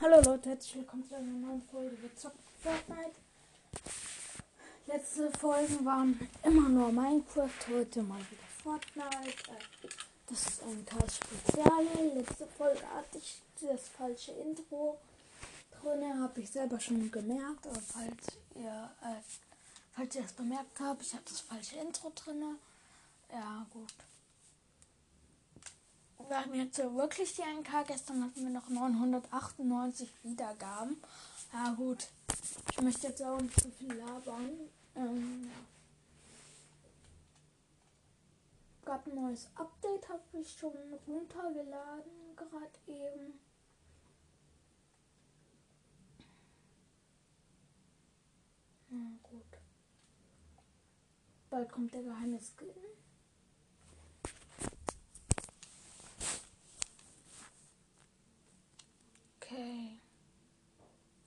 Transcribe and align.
Hallo 0.00 0.16
Leute, 0.16 0.50
herzlich 0.50 0.76
willkommen 0.76 1.08
zu 1.08 1.14
einer 1.14 1.32
neuen 1.32 1.62
Folge 1.62 1.96
mit 2.02 2.18
Zocken 2.18 2.38
Fortnite. 2.62 3.16
Letzte 4.86 5.30
Folgen 5.38 5.84
waren 5.84 6.28
immer 6.42 6.68
nur 6.68 6.92
Minecraft, 6.92 7.48
heute 7.70 8.02
mal 8.02 8.18
wieder 8.18 8.53
Fortnite. 8.64 9.52
Das 10.26 10.46
ist 10.46 10.62
ein 10.62 10.86
Teil 10.86 11.10
Spezial. 11.10 11.86
Letzte 12.14 12.46
Folge 12.46 12.80
hatte 12.94 13.18
ich 13.18 13.42
das 13.60 13.88
falsche 13.88 14.32
Intro 14.32 14.98
drin, 15.70 16.18
habe 16.18 16.40
ich 16.40 16.50
selber 16.50 16.80
schon 16.80 17.10
gemerkt. 17.10 17.66
Aber 17.66 17.80
falls 17.80 18.26
ihr, 18.54 18.90
äh, 19.02 19.20
falls 19.92 20.14
ihr 20.14 20.24
es 20.24 20.32
bemerkt 20.32 20.80
habt, 20.80 21.02
ich 21.02 21.12
habe 21.12 21.24
das 21.28 21.40
falsche 21.40 21.76
Intro 21.76 22.10
drin. 22.14 22.56
Ja, 23.30 23.66
gut. 23.70 23.92
Wir 26.26 26.40
haben 26.40 26.54
jetzt 26.54 26.78
wirklich 26.78 27.34
die 27.34 27.42
1K. 27.42 27.84
Gestern 27.86 28.24
hatten 28.24 28.44
wir 28.44 28.50
noch 28.50 28.70
998 28.70 30.08
Wiedergaben. 30.22 30.96
Ja 31.52 31.70
gut. 31.72 32.08
Ich 32.72 32.80
möchte 32.80 33.08
jetzt 33.08 33.22
auch 33.22 33.38
nicht 33.38 33.60
zu 33.60 33.70
viel 33.72 33.92
labern. 33.92 34.70
Ähm, 34.96 35.50
ja. 35.50 35.73
Gab 38.84 39.06
ein 39.06 39.14
neues 39.14 39.50
Update, 39.54 40.08
habe 40.10 40.22
ich 40.38 40.52
schon 40.52 40.72
runtergeladen, 41.06 42.36
gerade 42.36 42.78
eben. 42.86 43.40
Ja, 48.90 49.18
gut. 49.22 49.58
Bald 51.48 51.72
kommt 51.72 51.94
der 51.94 52.02
geheime 52.02 52.38
Skin. 52.38 52.74
Okay. 59.36 59.98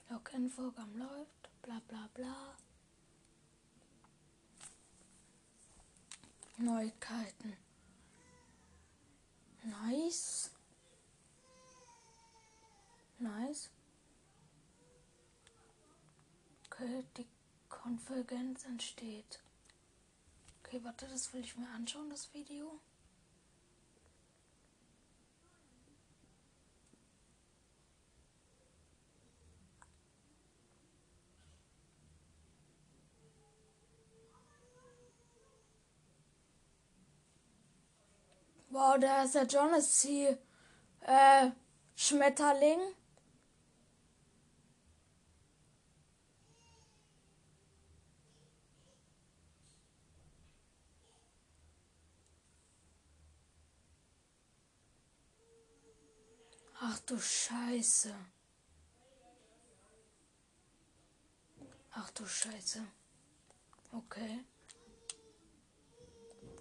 Login-Vorgang 0.09 0.96
läuft. 0.96 1.50
Bla 1.64 1.81
bla 1.88 2.08
bla. 2.14 2.56
Neuigkeiten. 6.58 7.55
Nice. 9.63 10.50
Nice. 13.19 13.69
Okay, 16.66 17.03
die 17.17 17.28
Konvergenz 17.69 18.66
entsteht. 18.66 19.39
Okay, 20.63 20.80
warte, 20.83 21.08
das 21.08 21.33
will 21.33 21.41
ich 21.41 21.55
mir 21.58 21.69
anschauen, 21.69 22.09
das 22.09 22.33
Video. 22.33 22.80
Wow, 38.78 39.00
da 39.00 39.23
ist 39.23 39.33
der 39.33 39.47
Jonassy. 39.47 40.38
Äh, 41.02 41.50
Schmetterling. 41.95 42.80
Ach 56.79 57.00
du 57.00 57.19
Scheiße. 57.19 58.13
Ach 61.94 62.12
du 62.12 62.28
Scheiße. 62.28 62.85
Okay. 63.91 64.46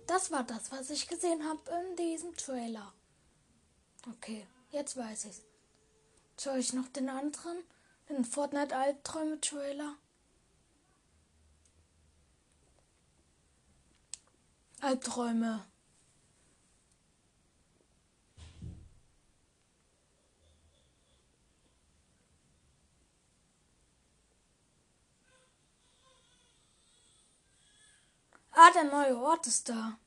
Das 0.07 0.31
war 0.31 0.45
das, 0.45 0.71
was 0.71 0.91
ich 0.91 1.09
gesehen 1.09 1.45
habe 1.45 1.61
in 1.71 1.97
diesem 1.97 2.37
Trailer. 2.37 2.93
Okay, 4.09 4.47
jetzt 4.71 4.97
weiß 4.97 5.25
ich's. 5.27 5.43
Soll 6.37 6.59
ich 6.59 6.73
noch 6.73 6.89
den 6.89 7.09
anderen? 7.09 7.59
Den 8.09 8.25
Fortnite 8.25 8.77
Albträume 8.77 9.41
Trailer? 9.41 9.97
Albträume. 14.81 15.65
Ah, 28.59 28.71
der 28.71 28.85
neue 28.85 29.19
Ort 29.19 29.47
ist 29.47 29.69
da. 29.69 29.99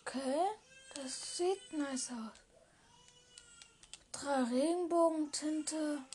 Okay, 0.00 0.46
das 0.94 1.36
sieht 1.36 1.72
nice 1.74 2.10
aus. 2.10 2.32
Drei 4.12 4.44
Regenbogentinte. 4.44 6.06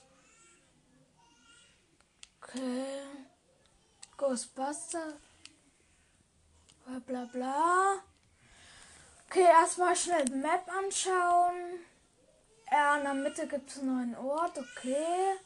Okay. 2.41 3.03
Ghostbuster. 4.18 5.19
Bla 6.84 7.00
bla 7.06 7.25
bla. 7.25 8.11
Okay, 9.31 9.46
erstmal 9.46 9.96
schnell 9.96 10.25
die 10.25 10.34
Map 10.34 10.69
anschauen. 10.69 11.80
Ja, 12.69 12.97
in 12.97 13.03
der 13.03 13.14
Mitte 13.14 13.47
gibt 13.47 13.69
es 13.69 13.80
einen 13.80 14.14
neuen 14.14 14.16
Ort. 14.18 14.58
Okay. 14.58 15.38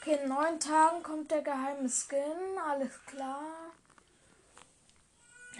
Okay, 0.00 0.18
in 0.20 0.28
neun 0.28 0.58
Tagen 0.58 1.00
kommt 1.04 1.30
der 1.30 1.42
geheime 1.42 1.88
Skin. 1.88 2.58
Alles 2.58 3.06
klar. 3.06 3.70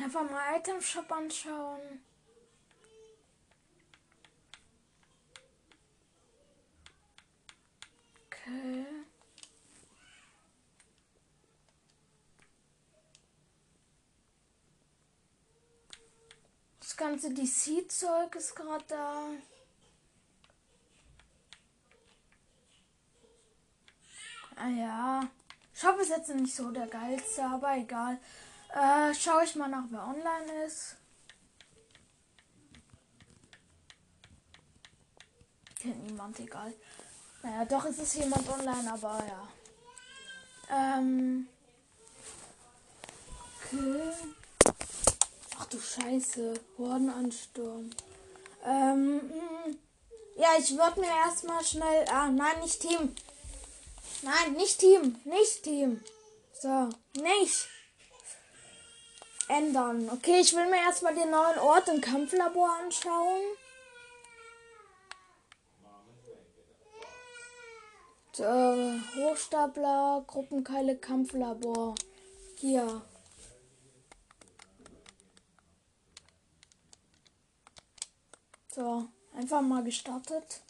Einfach 0.02 0.28
mal 0.28 0.56
Item 0.56 0.80
Shop 0.80 1.12
anschauen. 1.12 2.04
Okay. 8.26 9.03
Das 16.96 17.08
ganze 17.08 17.34
DC-Zeug 17.34 18.36
ist 18.36 18.54
gerade 18.54 18.84
da. 18.86 19.30
Ah 24.54 24.68
ja. 24.68 25.28
Shop 25.74 25.98
ist 25.98 26.10
jetzt 26.10 26.28
nicht 26.28 26.54
so 26.54 26.70
der 26.70 26.86
geilste, 26.86 27.44
aber 27.46 27.76
egal. 27.78 28.16
Äh, 28.72 29.12
schau 29.12 29.40
ich 29.40 29.56
mal 29.56 29.66
nach, 29.66 29.82
wer 29.90 30.06
online 30.06 30.64
ist. 30.66 30.94
Kennt 35.80 36.00
niemand, 36.04 36.38
egal. 36.38 36.72
Naja, 37.42 37.64
doch 37.64 37.86
ist 37.86 37.98
es 37.98 38.14
jemand 38.14 38.48
online, 38.48 38.92
aber 38.92 39.20
ja. 39.26 40.96
Ähm. 40.96 41.48
Okay. 43.64 44.43
Ach 45.58 45.66
du 45.66 45.78
Scheiße. 45.78 46.54
Hordenansturm. 46.78 47.90
Ähm. 48.64 49.16
mh. 49.16 49.76
Ja, 50.36 50.48
ich 50.58 50.76
würde 50.76 51.00
mir 51.00 51.10
erstmal 51.26 51.64
schnell. 51.64 52.04
Ah, 52.10 52.28
nein, 52.28 52.60
nicht 52.60 52.80
Team. 52.80 53.14
Nein, 54.22 54.52
nicht 54.54 54.80
Team. 54.80 55.20
Nicht 55.24 55.62
Team. 55.62 56.02
So, 56.60 56.88
nicht. 57.12 57.68
Ändern. 59.48 60.08
Okay, 60.10 60.40
ich 60.40 60.56
will 60.56 60.66
mir 60.66 60.78
erstmal 60.78 61.14
den 61.14 61.30
neuen 61.30 61.58
Ort 61.58 61.88
im 61.88 62.00
Kampflabor 62.00 62.70
anschauen. 62.82 63.42
So, 68.32 68.44
Hochstapler, 69.16 70.24
Gruppenkeile, 70.26 70.96
Kampflabor. 70.96 71.94
Hier. 72.56 73.02
So, 78.74 79.08
Einfach 79.36 79.62
mal 79.62 79.82
gestartet. 79.82 80.62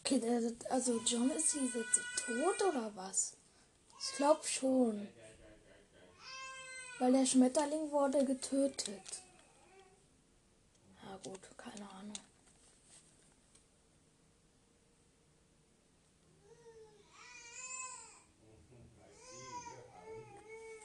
Okay, 0.00 0.18
der, 0.18 0.52
also 0.70 1.00
John 1.06 1.30
ist 1.30 1.54
jetzt 1.54 2.00
tot 2.26 2.62
oder 2.68 2.90
was? 2.96 3.36
Ich 4.00 4.16
glaube 4.16 4.44
schon. 4.44 5.08
Weil 6.98 7.12
der 7.12 7.26
Schmetterling 7.26 7.90
wurde 7.92 8.24
getötet. 8.24 9.22
Na 11.04 11.16
gut, 11.22 11.40
keine 11.56 11.88
Ahnung. 11.88 12.29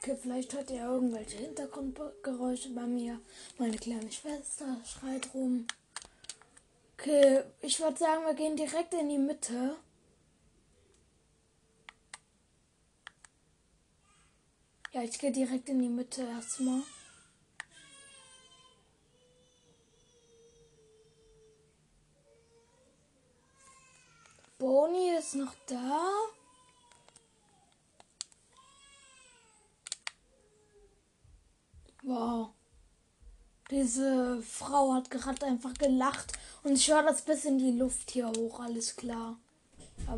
Okay, 0.05 0.17
vielleicht 0.21 0.53
hört 0.53 0.69
ihr 0.69 0.83
irgendwelche 0.83 1.37
Hintergrundgeräusche 1.37 2.69
bei 2.75 2.85
mir. 2.85 3.19
Meine 3.57 3.75
kleine 3.75 4.11
Schwester 4.11 4.77
schreit 4.85 5.33
rum. 5.33 5.65
Okay, 6.93 7.41
ich 7.61 7.79
würde 7.79 7.97
sagen, 7.97 8.23
wir 8.23 8.35
gehen 8.35 8.55
direkt 8.55 8.93
in 8.93 9.09
die 9.09 9.17
Mitte. 9.17 9.77
Ja, 14.91 15.01
ich 15.01 15.17
gehe 15.17 15.31
direkt 15.31 15.69
in 15.69 15.81
die 15.81 15.89
Mitte 15.89 16.21
erstmal. 16.21 16.83
Boni 24.59 25.17
ist 25.17 25.33
noch 25.33 25.55
da. 25.65 26.11
Wow. 32.05 32.49
Diese 33.71 34.39
Frau 34.43 34.93
hat 34.93 35.09
gerade 35.09 35.43
einfach 35.47 35.73
gelacht 35.73 36.33
und 36.63 36.73
ich 36.73 36.91
höre 36.91 37.01
das 37.01 37.23
bis 37.23 37.45
in 37.45 37.57
die 37.57 37.71
Luft 37.71 38.11
hier 38.11 38.27
hoch, 38.27 38.59
alles 38.59 38.95
klar. 38.95 39.39
Ja, 40.05 40.15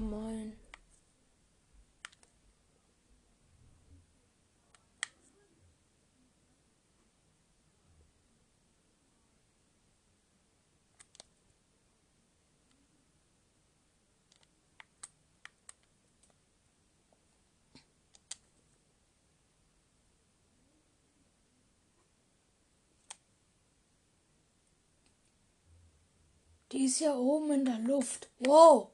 Die 26.77 26.85
ist 26.85 26.99
ja 26.99 27.15
oben 27.15 27.51
in 27.53 27.65
der 27.65 27.79
Luft. 27.79 28.29
Wow. 28.37 28.91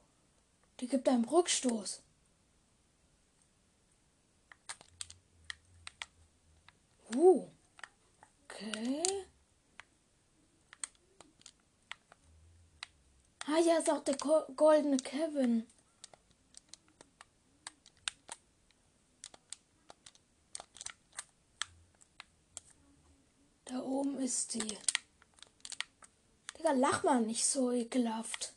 Die 0.80 0.88
gibt 0.88 1.10
einen 1.10 1.26
Rückstoß. 1.26 2.02
Uh. 7.14 7.50
Okay. 8.46 9.04
Ah, 13.48 13.60
ja, 13.60 13.80
ist 13.80 13.90
auch 13.90 14.06
der 14.06 14.16
goldene 14.16 14.96
Kevin. 14.96 15.68
Da 23.66 23.82
oben 23.82 24.20
ist 24.20 24.54
sie. 24.54 24.78
Digga, 26.64 26.76
lach 26.76 27.04
mal 27.04 27.20
nicht 27.20 27.46
so 27.46 27.72
ekelhaft. 27.72 28.54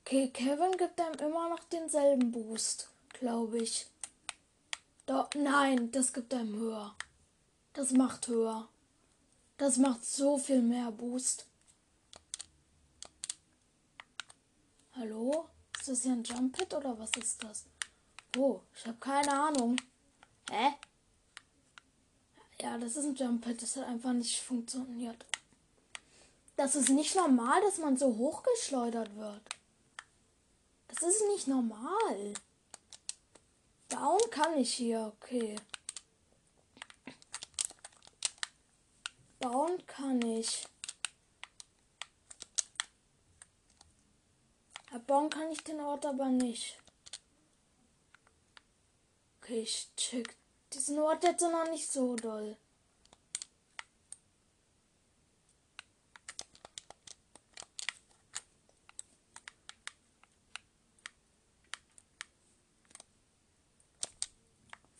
Okay, 0.00 0.30
Kevin 0.30 0.76
gibt 0.76 1.00
einem 1.00 1.14
immer 1.14 1.48
noch 1.48 1.62
denselben 1.64 2.32
Boost, 2.32 2.88
glaube 3.10 3.58
ich. 3.58 3.86
Doch, 5.06 5.28
nein, 5.36 5.92
das 5.92 6.12
gibt 6.12 6.34
einem 6.34 6.56
höher. 6.56 6.96
Das 7.72 7.92
macht 7.92 8.26
höher. 8.26 8.68
Das 9.58 9.76
macht 9.76 10.04
so 10.04 10.38
viel 10.38 10.60
mehr 10.60 10.90
Boost. 10.90 11.46
Hallo? 14.96 15.48
Ist 15.78 15.88
das 15.88 16.02
hier 16.02 16.12
ein 16.12 16.24
Jump 16.24 16.56
Pit 16.56 16.74
oder 16.74 16.98
was 16.98 17.10
ist 17.12 17.44
das? 17.44 17.66
Oh, 18.36 18.60
ich 18.74 18.86
habe 18.86 18.98
keine 18.98 19.32
Ahnung. 19.32 19.76
Hä? 20.50 20.72
Ja, 22.60 22.76
das 22.76 22.96
ist 22.96 23.04
ein 23.04 23.14
Jump 23.14 23.44
Pit. 23.44 23.62
Das 23.62 23.76
hat 23.76 23.86
einfach 23.86 24.12
nicht 24.12 24.40
funktioniert. 24.40 25.24
Das 26.58 26.74
ist 26.74 26.88
nicht 26.88 27.14
normal, 27.14 27.60
dass 27.60 27.78
man 27.78 27.96
so 27.96 28.16
hochgeschleudert 28.16 29.14
wird. 29.14 29.42
Das 30.88 31.02
ist 31.02 31.22
nicht 31.28 31.46
normal. 31.46 32.34
Bauen 33.88 34.30
kann 34.32 34.58
ich 34.58 34.74
hier, 34.74 35.12
okay. 35.16 35.54
Bauen 39.38 39.86
kann 39.86 40.20
ich. 40.20 40.66
bauen 45.06 45.30
kann 45.30 45.52
ich 45.52 45.62
den 45.62 45.80
Ort 45.80 46.04
aber 46.04 46.26
nicht. 46.26 46.76
Okay, 49.40 49.60
ich 49.60 49.94
check 49.96 50.34
diesen 50.72 50.98
Ort 50.98 51.22
jetzt 51.22 51.40
noch 51.40 51.70
nicht 51.70 51.90
so 51.90 52.16
doll. 52.16 52.56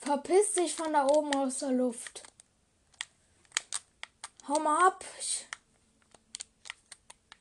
Verpiss 0.09 0.55
dich 0.55 0.75
von 0.75 0.95
da 0.95 1.07
oben 1.07 1.35
aus 1.35 1.59
der 1.59 1.73
Luft. 1.73 2.23
Hau 4.49 4.59
mal 4.59 4.87
ab. 4.87 5.05
Ich, 5.21 5.47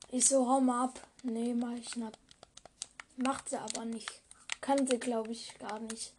ich 0.10 0.28
so, 0.28 0.46
hau 0.50 0.60
mal 0.60 0.84
ab. 0.84 1.00
Nee, 1.24 1.54
mach 1.54 1.72
ich 1.72 1.96
nicht. 1.96 2.20
Macht 3.16 3.48
sie 3.48 3.58
aber 3.58 3.86
nicht. 3.86 4.22
Kann 4.60 4.86
sie, 4.86 5.00
glaube 5.00 5.32
ich, 5.32 5.58
gar 5.60 5.80
nicht. 5.80 6.12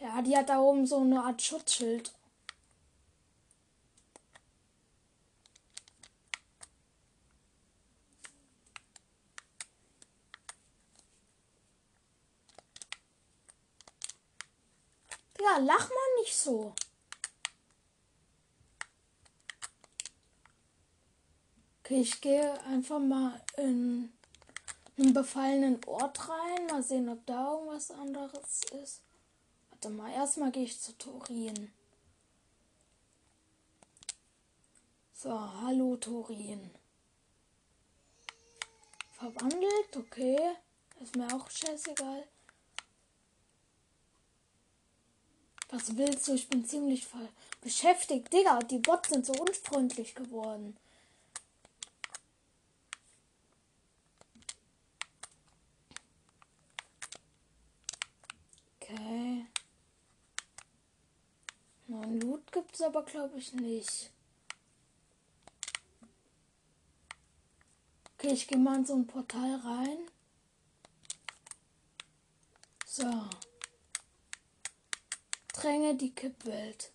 Ja, 0.00 0.20
die 0.20 0.36
hat 0.36 0.48
da 0.48 0.58
oben 0.58 0.84
so 0.84 0.98
eine 0.98 1.22
Art 1.22 1.40
Schutzschild. 1.40 2.12
Ja, 15.52 15.58
lach 15.58 15.88
mal 15.90 16.20
nicht 16.20 16.34
so. 16.34 16.74
Okay, 21.80 22.00
ich 22.00 22.20
gehe 22.22 22.58
einfach 22.64 22.98
mal 22.98 23.38
in 23.58 24.12
einen 24.96 25.12
befallenen 25.12 25.84
Ort 25.84 26.28
rein. 26.28 26.66
Mal 26.70 26.82
sehen, 26.82 27.08
ob 27.08 27.26
da 27.26 27.52
irgendwas 27.52 27.90
anderes 27.90 28.60
ist. 28.82 29.02
Warte 29.70 29.90
mal, 29.90 30.10
erstmal 30.12 30.52
gehe 30.52 30.64
ich 30.64 30.80
zu 30.80 30.96
Torin. 30.96 31.70
So, 35.12 35.38
hallo 35.60 35.96
Torin. 35.96 36.70
Verwandelt, 39.18 39.96
okay. 39.96 40.56
Ist 41.00 41.16
mir 41.16 41.26
auch 41.34 41.50
scheißegal. 41.50 42.26
Was 45.72 45.96
willst 45.96 46.28
du? 46.28 46.34
Ich 46.34 46.48
bin 46.48 46.66
ziemlich 46.66 47.06
voll 47.06 47.28
beschäftigt. 47.62 48.30
Digga, 48.30 48.58
die 48.58 48.78
Bots 48.78 49.08
sind 49.08 49.24
so 49.24 49.32
unfreundlich 49.32 50.14
geworden. 50.14 50.76
Okay. 58.78 59.46
Neuen 61.86 62.20
Loot 62.20 62.52
gibt 62.52 62.74
es 62.74 62.82
aber, 62.82 63.02
glaube 63.02 63.38
ich, 63.38 63.54
nicht. 63.54 64.10
Okay, 68.18 68.34
ich 68.34 68.46
gehe 68.46 68.58
mal 68.58 68.76
in 68.76 68.84
so 68.84 68.94
ein 68.94 69.06
Portal 69.06 69.54
rein. 69.56 69.98
So. 72.84 73.10
Dränge 75.52 75.94
die 75.94 76.14
Kippwelt. 76.14 76.92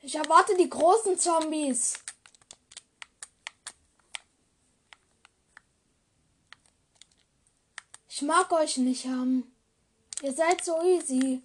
Ich 0.00 0.16
erwarte 0.16 0.56
die 0.56 0.68
großen 0.68 1.18
Zombies. 1.18 1.94
Ich 8.08 8.20
mag 8.20 8.52
euch 8.52 8.76
nicht 8.76 9.06
haben. 9.06 9.52
Ihr 10.22 10.32
seid 10.32 10.64
so 10.64 10.82
easy. 10.82 11.42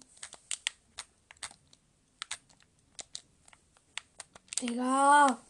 Digga. 4.60 5.40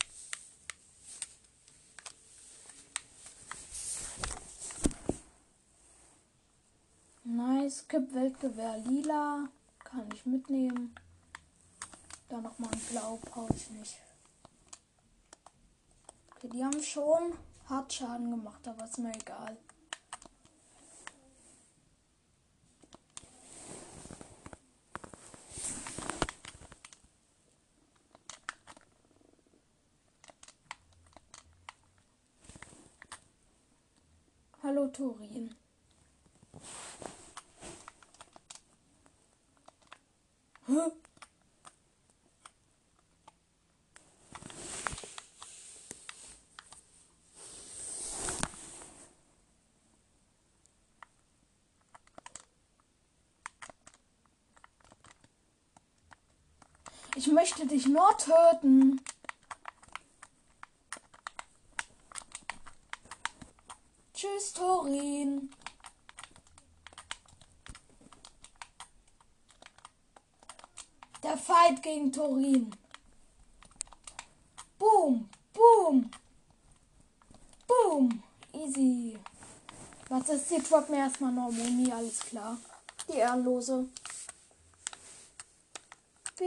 Kipp 7.89 8.13
Weltgewehr 8.13 8.77
lila. 8.85 9.49
Kann 9.83 10.07
ich 10.13 10.27
mitnehmen. 10.27 10.95
Da 12.29 12.39
nochmal 12.39 12.71
ein 12.71 12.81
Blau 12.91 13.17
brauche 13.17 13.55
ich 13.55 13.71
nicht. 13.71 13.97
Okay, 16.37 16.51
die 16.53 16.63
haben 16.63 16.83
schon 16.83 17.33
hart 17.67 17.91
Schaden 17.91 18.31
gemacht, 18.31 18.69
aber 18.69 18.85
ist 18.85 18.99
mir 18.99 19.15
egal. 19.15 19.57
Hallo 34.63 34.89
Turin. 34.89 35.55
Huh? 40.69 40.93
Ich 57.17 57.27
möchte 57.59 57.75
dich 57.75 57.87
nur 57.87 58.17
töten. 58.17 59.01
Tschüss, 64.15 64.53
Torin. 64.53 65.51
Der 71.23 71.37
Fight 71.37 71.83
gegen 71.83 72.13
Torin. 72.13 72.75
Boom, 74.79 75.29
boom, 75.53 76.11
boom. 77.67 78.23
Easy. 78.53 79.19
Was 80.09 80.29
ist 80.29 80.51
die 80.51 80.63
Drop 80.63 80.89
mir 80.89 80.99
erstmal 80.99 81.33
Moni, 81.33 81.93
alles 81.93 82.21
klar. 82.21 82.57
Die 83.09 83.19
Ehrenlose. 83.19 83.89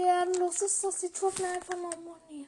Ehrenlos 0.01 0.61
ist 0.61 0.83
das? 0.83 0.99
Die 0.99 1.11
Drop 1.11 1.37
mir 1.39 1.49
einfach 1.49 1.77
noch 1.77 1.97
Moni. 1.97 2.47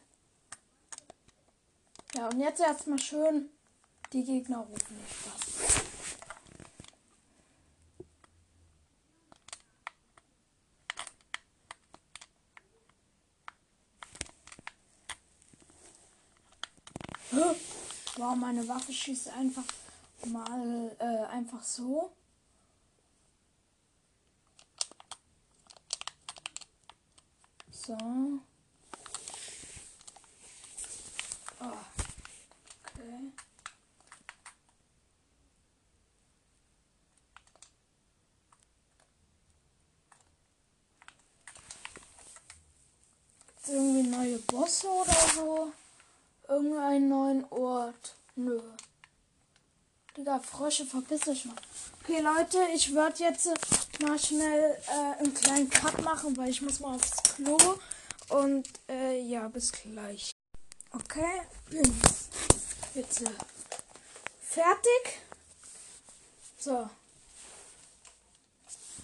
Ja, 2.16 2.28
und 2.28 2.40
jetzt 2.40 2.62
erstmal 2.62 3.00
schön 3.00 3.50
die 4.12 4.24
Gegner 4.24 4.60
rufen 4.60 4.98
nicht 4.98 5.14
Spaß. 5.14 5.84
Wow, 18.18 18.36
meine 18.36 18.68
Waffe 18.68 18.94
schießt 18.94 19.30
einfach 19.30 19.64
mal 20.28 20.96
äh, 21.00 21.26
einfach 21.26 21.64
so. 21.64 22.12
So. 27.86 27.98
Oh. 31.60 31.66
Okay. 32.86 33.34
Gibt's 43.48 43.68
irgendwie 43.68 44.10
neue 44.10 44.38
Bosse 44.40 44.88
oder 44.88 45.12
so? 45.36 45.74
Irgendeinen 46.48 47.10
neuen 47.10 47.46
Ort? 47.52 48.16
Nö. 48.38 48.62
Digga, 50.24 50.39
Frösche, 50.39 50.86
verpiss 50.86 51.20
dich 51.20 51.44
mal. 51.44 51.56
Okay, 52.01 52.22
Leute, 52.22 52.58
ich 52.74 52.94
werde 52.96 53.24
jetzt 53.25 53.50
mal 54.01 54.18
schnell 54.18 54.77
äh, 54.88 55.20
einen 55.20 55.34
kleinen 55.34 55.70
Cut 55.70 56.01
machen, 56.01 56.38
weil 56.38 56.50
ich 56.50 56.62
muss 56.62 56.80
mal 56.80 56.96
aufs 56.96 57.12
Klo. 57.36 57.58
Und 58.30 58.70
äh, 58.88 59.20
ja, 59.20 59.50
bis 59.50 59.74
gleich. 59.74 60.32
Okay, 60.92 61.42
bin 61.70 61.94
jetzt 62.96 63.22
äh, 63.24 63.32
fertig. 64.39 65.20
So. 66.58 66.89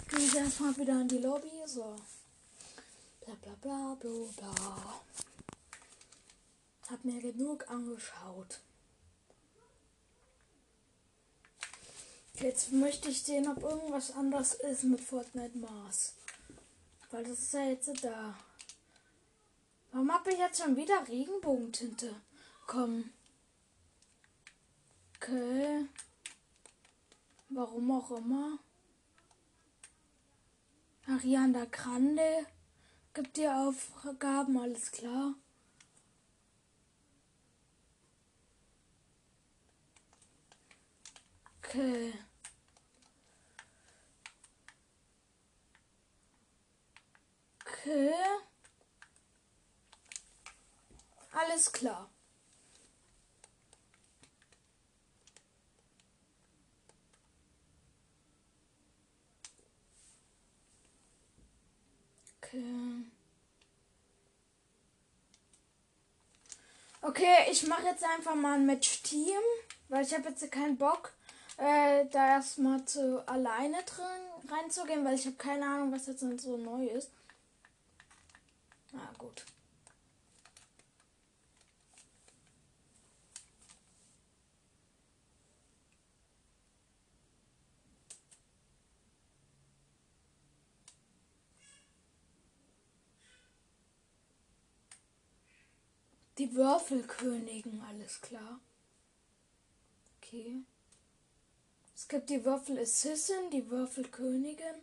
Gehe 0.07 0.19
ich 0.19 0.35
erstmal 0.35 0.77
wieder 0.77 1.01
in 1.01 1.09
die 1.09 1.17
Lobby. 1.17 1.51
So. 1.65 1.97
Bla 3.25 3.35
bla 3.41 3.55
bla 3.59 3.97
bla 3.99 4.25
bla. 4.38 5.01
Hab 6.89 7.03
mir 7.03 7.19
genug 7.19 7.69
angeschaut. 7.69 8.61
Jetzt 12.41 12.72
möchte 12.72 13.10
ich 13.10 13.22
sehen, 13.22 13.50
ob 13.50 13.62
irgendwas 13.63 14.12
anders 14.12 14.53
ist 14.53 14.86
mit 14.86 15.01
Fortnite 15.01 15.58
Mars. 15.58 16.13
Weil 17.12 17.25
das 17.25 17.39
ist 17.39 17.53
ja 17.53 17.65
jetzt 17.65 17.91
da. 18.01 18.34
Warum 19.91 20.13
habe 20.13 20.31
ich 20.31 20.38
jetzt 20.38 20.62
schon 20.62 20.77
wieder 20.77 21.05
Regenbogentinte? 21.08 22.15
Komm. 22.65 23.10
Okay. 25.17 25.86
Warum 27.50 27.91
auch 27.91 28.12
immer. 28.12 28.60
Ariana 31.08 31.65
Grande 31.65 32.46
gibt 33.13 33.36
dir 33.36 33.53
Aufgaben, 33.53 34.58
alles 34.58 34.91
klar. 34.91 35.34
Okay. 41.58 42.13
Okay. 47.86 48.12
Alles 51.31 51.71
klar. 51.71 52.09
Okay. 62.43 62.63
Okay, 67.01 67.24
ich 67.51 67.65
mache 67.67 67.83
jetzt 67.86 68.03
einfach 68.03 68.36
mal 68.36 68.55
ein 68.55 68.65
Match 68.65 69.03
Team, 69.03 69.25
weil 69.88 70.03
ich 70.03 70.13
habe 70.13 70.29
jetzt 70.29 70.51
keinen 70.51 70.77
Bock, 70.77 71.13
äh, 71.57 72.05
da 72.12 72.27
erstmal 72.27 72.83
zu 72.86 73.25
alleine 73.27 73.77
drin 73.83 74.51
reinzugehen, 74.51 75.05
weil 75.05 75.15
ich 75.15 75.25
habe 75.25 75.38
keine 75.38 75.65
Ahnung, 75.65 75.91
was 75.93 76.07
jetzt 76.07 76.21
so 76.41 76.57
neu 76.57 76.86
ist. 76.88 77.09
Na 78.91 79.13
gut. 79.17 79.46
Die 96.38 96.55
Würfelkönigin, 96.55 97.81
alles 97.81 98.22
klar. 98.22 98.62
Okay. 100.17 100.63
Es 101.93 102.08
gibt 102.08 102.29
die 102.29 102.46
Würfelassistin, 102.46 103.50
die 103.51 103.69
Würfelkönigin. 103.69 104.75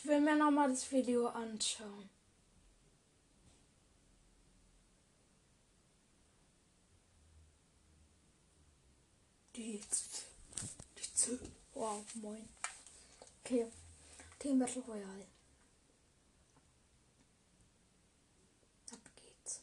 Ich 0.00 0.06
will 0.06 0.20
mir 0.20 0.36
nochmal 0.36 0.68
das 0.68 0.92
Video 0.92 1.26
anschauen. 1.26 2.08
Die, 9.56 9.80
die 10.96 11.38
Wow, 11.74 12.04
moin. 12.14 12.48
Okay. 13.44 13.66
Team 14.38 14.60
Battle 14.60 14.82
Royale. 14.82 15.26
Ab 18.92 19.00
geht's. 19.16 19.60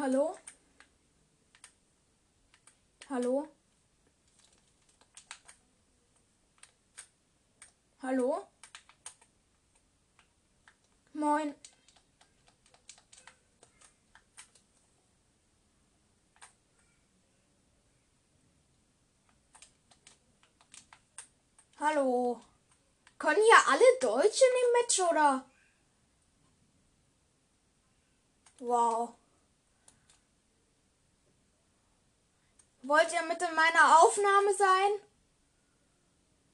Hallo? 0.00 0.34
Hallo? 3.10 3.46
Hallo? 8.02 8.48
Moin. 11.12 11.54
Hallo. 21.78 22.40
Können 23.18 23.36
hier 23.36 23.68
alle 23.68 23.84
Deutsche 24.00 24.44
in 24.44 24.54
dem 24.56 24.72
Match 24.80 25.00
oder? 25.00 25.44
Wow. 28.60 29.20
Wollt 32.90 33.12
ihr 33.12 33.22
mit 33.22 33.40
in 33.40 33.49
meiner 33.60 34.02
Aufnahme 34.02 34.54
sein? 34.54 34.90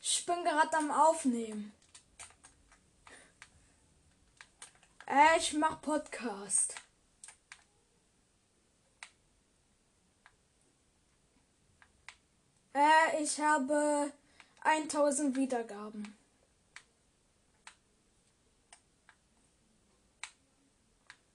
Ich 0.00 0.26
bin 0.26 0.42
gerade 0.42 0.76
am 0.76 0.90
Aufnehmen. 0.90 1.72
Äh, 5.06 5.38
ich 5.38 5.52
mach 5.52 5.80
Podcast. 5.80 6.75
Äh, 12.75 13.22
ich 13.22 13.40
habe 13.40 14.12
1000 14.64 15.36
Wiedergaben. 15.36 16.18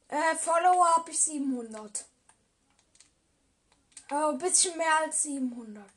Äh, 0.09 0.35
Follower 0.35 0.97
habe 0.97 1.11
ich 1.11 1.19
700. 1.21 2.10
Oh, 4.13 4.31
ein 4.31 4.37
bisschen 4.39 4.77
mehr 4.77 4.97
als 5.05 5.23
700. 5.23 5.89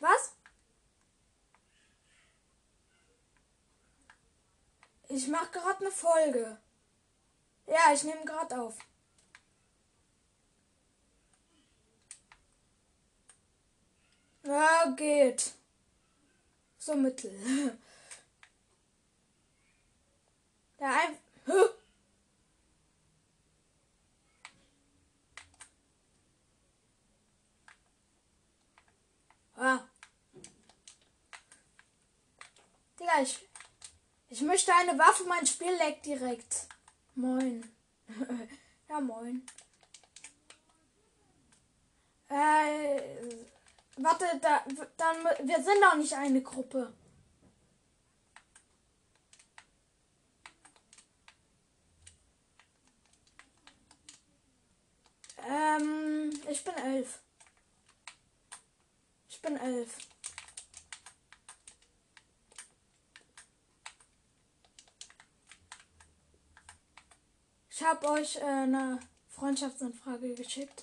Was? 0.00 0.32
Ich 5.08 5.28
mache 5.28 5.52
gerade 5.52 5.78
eine 5.80 5.92
Folge. 5.92 6.58
Ja, 7.66 7.92
ich 7.94 8.02
nehme 8.02 8.24
gerade 8.24 8.60
auf. 8.60 8.76
Ja, 14.42 14.90
geht. 14.96 15.52
So 16.78 16.96
mittel. 16.96 17.30
Der 20.80 20.88
ein. 20.88 21.16
Ah. 29.56 29.80
Digga, 33.00 33.22
ich, 33.22 33.48
ich 34.28 34.42
möchte 34.42 34.74
eine 34.74 34.98
Waffe, 34.98 35.24
mein 35.24 35.46
Spiel 35.46 35.72
leckt 35.76 36.04
direkt. 36.04 36.68
Moin. 37.14 37.64
ja, 38.88 39.00
moin. 39.00 39.46
Äh, 42.28 43.00
warte, 43.96 44.26
da, 44.42 44.62
dann, 44.96 45.24
wir 45.48 45.62
sind 45.62 45.80
doch 45.80 45.96
nicht 45.96 46.12
eine 46.12 46.42
Gruppe. 46.42 46.92
Ähm, 55.48 56.30
ich 56.50 56.64
bin 56.64 56.74
elf. 56.74 57.20
Ich 59.46 59.52
bin 59.52 59.60
elf. 59.60 59.96
Ich 67.70 67.82
habe 67.84 68.08
euch 68.08 68.36
äh, 68.38 68.40
eine 68.40 68.98
Freundschaftsanfrage 69.28 70.34
geschickt. 70.34 70.82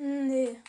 Nee. 0.00 0.60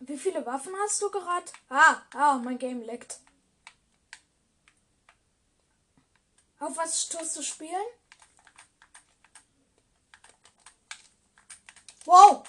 Wie 0.00 0.09
viele 0.20 0.44
Waffen 0.46 0.74
hast 0.82 1.00
du 1.02 1.10
gerade? 1.10 1.50
Ah, 1.68 2.02
ah, 2.14 2.38
mein 2.38 2.58
Game 2.58 2.82
leckt. 2.82 3.20
Auf 6.58 6.76
was 6.76 7.08
tust 7.08 7.36
du 7.36 7.42
spielen? 7.42 7.86
Wow! 12.04 12.44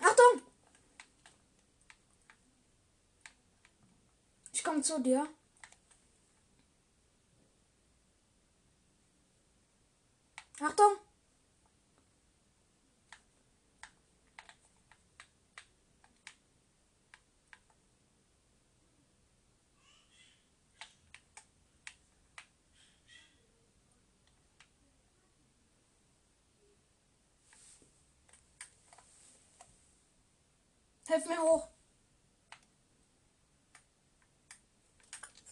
Achtung! 0.00 0.42
Ich 4.52 4.64
komme 4.64 4.82
zu 4.82 5.00
dir. 5.00 5.28
Achtung! 10.60 10.91
Hilf 31.12 31.26
mir 31.26 31.42
hoch. 31.42 31.68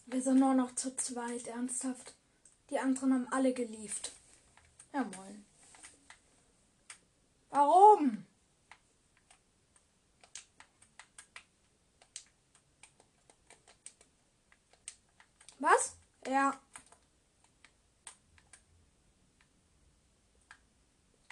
Wir 0.06 0.22
sind 0.22 0.38
nur 0.38 0.54
noch 0.54 0.74
zu 0.74 0.96
zweit, 0.96 1.48
ernsthaft. 1.48 2.14
Die 2.70 2.78
anderen 2.78 3.12
haben 3.12 3.28
alle 3.30 3.52
gelieft. 3.52 4.12
Ja, 4.94 5.04
moin. 5.04 5.44
Warum? 7.50 8.26
Was? 15.58 15.94
Ja. 16.26 16.58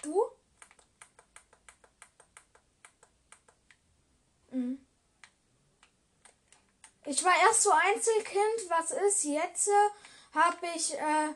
Du? 0.03 0.38
Mhm. 4.51 4.85
Ich 7.05 7.23
war 7.23 7.33
erst 7.47 7.63
so 7.63 7.71
Einzelkind, 7.71 8.69
was 8.69 8.91
ist 8.91 9.23
jetzt? 9.23 9.69
Habe 10.33 10.67
ich, 10.75 10.93
äh, 10.93 11.33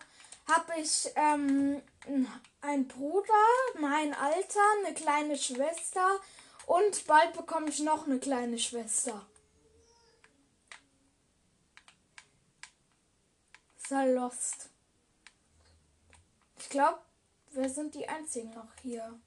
habe 0.47 0.79
ich 0.79 1.09
ähm, 1.15 1.81
einen 2.61 2.87
Bruder, 2.87 3.33
mein 3.79 4.13
Alter, 4.13 4.59
eine 4.77 4.93
kleine 4.93 5.37
Schwester 5.37 6.19
und 6.67 7.07
bald 7.07 7.33
bekomme 7.33 7.69
ich 7.69 7.79
noch 7.79 8.05
eine 8.05 8.19
kleine 8.19 8.59
Schwester. 8.59 9.25
Sei 13.77 14.11
lost. 14.11 14.69
Ich 16.59 16.69
glaube, 16.69 16.99
wir 17.51 17.69
sind 17.69 17.95
die 17.95 18.07
einzigen 18.07 18.51
noch 18.51 18.73
hier. 18.81 19.19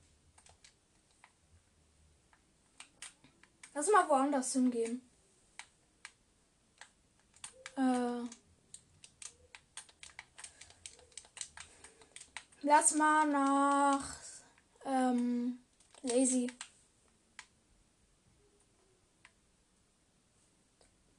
Lass 3.76 3.90
mal 3.90 4.08
woanders 4.08 4.54
hingehen. 4.54 5.02
Äh. 7.76 8.22
Lass 12.62 12.94
mal 12.94 13.26
nach. 13.26 14.16
Ähm. 14.86 15.58
Lazy. 16.00 16.46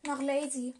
Nach 0.01 0.19
Lazy. 0.19 0.73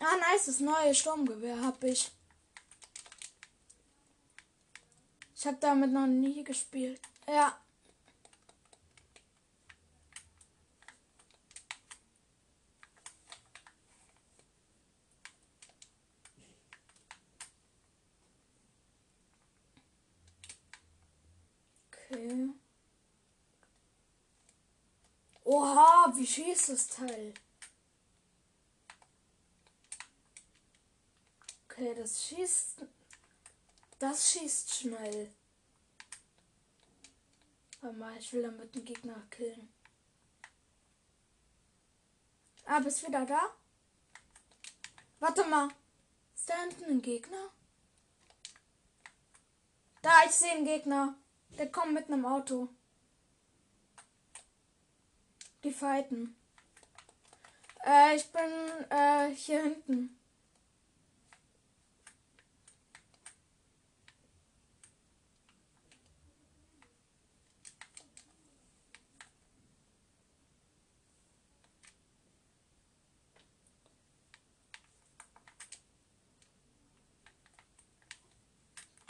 Ah, 0.00 0.16
nice, 0.46 0.60
neue 0.60 0.94
Sturmgewehr 0.94 1.60
habe 1.60 1.90
ich. 1.90 2.10
Ich 5.34 5.46
habe 5.46 5.56
damit 5.60 5.92
noch 5.92 6.06
nie 6.06 6.44
gespielt. 6.44 7.00
Ja. 7.26 7.58
Okay. 22.10 22.48
Oha, 25.44 26.12
wie 26.16 26.26
schießt 26.26 26.70
das 26.70 26.88
Teil? 26.88 27.34
Okay, 31.78 31.94
das 31.94 32.24
schießt. 32.24 32.86
Das 34.00 34.32
schießt 34.32 34.74
schnell. 34.74 35.30
Warte 37.80 37.96
mal, 37.96 38.16
ich 38.18 38.32
will 38.32 38.42
damit 38.42 38.74
den 38.74 38.84
Gegner 38.84 39.22
killen. 39.30 39.72
Ah, 42.64 42.80
bist 42.80 43.06
wieder 43.06 43.24
da? 43.24 43.54
Warte 45.20 45.44
mal. 45.44 45.68
Ist 46.34 46.50
da 46.50 46.60
hinten 46.62 46.84
ein 46.86 47.02
Gegner? 47.02 47.48
Da, 50.02 50.24
ich 50.26 50.32
sehe 50.32 50.50
einen 50.50 50.64
Gegner. 50.64 51.14
Der 51.58 51.70
kommt 51.70 51.94
mit 51.94 52.06
einem 52.06 52.26
Auto. 52.26 52.70
Die 55.62 55.72
fighten. 55.72 56.36
Äh, 57.86 58.16
ich 58.16 58.26
bin 58.32 58.50
äh, 58.90 59.30
hier 59.30 59.62
hinten. 59.62 60.17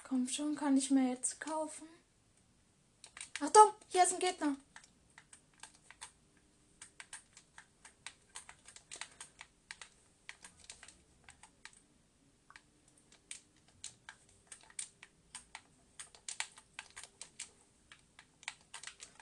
Komm 0.09 0.27
schon, 0.27 0.57
kann 0.57 0.75
ich 0.75 0.91
mir 0.91 1.11
jetzt 1.11 1.39
kaufen. 1.39 1.87
Achtung, 3.41 3.75
hier 3.89 4.05
ist 4.05 4.15
ein 4.15 4.19
Gegner. 4.21 4.57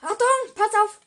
Achtung, 0.00 0.54
pass 0.54 0.74
auf. 0.84 1.00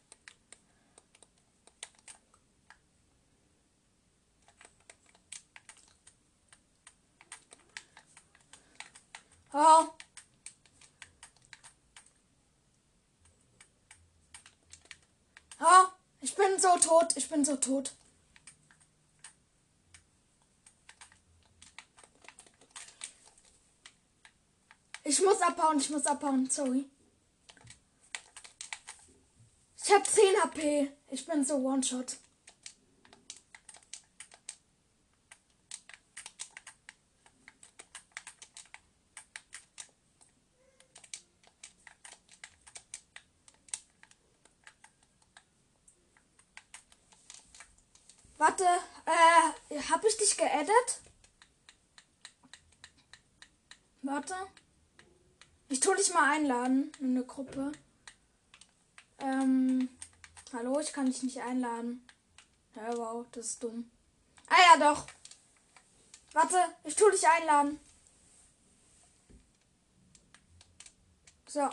Oh. 9.51 9.87
Oh, 15.59 15.87
ich 16.21 16.35
bin 16.35 16.59
so 16.59 16.77
tot. 16.77 17.17
Ich 17.17 17.27
bin 17.29 17.38
so 17.49 17.55
tot. 17.55 17.91
Ich 25.03 25.19
muss 25.21 25.41
abhauen, 25.41 25.79
ich 25.79 25.89
muss 25.89 26.05
abhauen, 26.05 26.47
sorry. 26.49 26.85
Ich 29.83 29.91
hab 29.91 30.05
10 30.05 30.23
HP. 30.43 30.91
Ich 31.09 31.25
bin 31.25 31.43
so 31.43 31.55
One-Shot. 31.55 32.17
Warte, 48.39 48.63
äh, 49.05 49.81
hab 49.89 50.01
geaddet? 50.69 51.01
Warte. 54.01 54.35
Ich 55.67 55.79
tu 55.79 55.93
dich 55.93 56.13
mal 56.13 56.31
einladen 56.31 56.91
in 56.99 57.11
eine 57.11 57.25
Gruppe. 57.25 57.71
Ähm, 59.19 59.89
hallo, 60.53 60.79
ich 60.79 60.93
kann 60.93 61.05
dich 61.05 61.21
nicht 61.23 61.41
einladen. 61.41 62.07
Ja, 62.75 62.97
wow, 62.97 63.25
das 63.31 63.47
ist 63.47 63.63
dumm. 63.63 63.91
Ah 64.47 64.55
ja, 64.73 64.93
doch. 64.93 65.05
Warte, 66.33 66.57
ich 66.83 66.95
tu 66.95 67.09
dich 67.11 67.27
einladen. 67.27 67.79
So. 71.47 71.69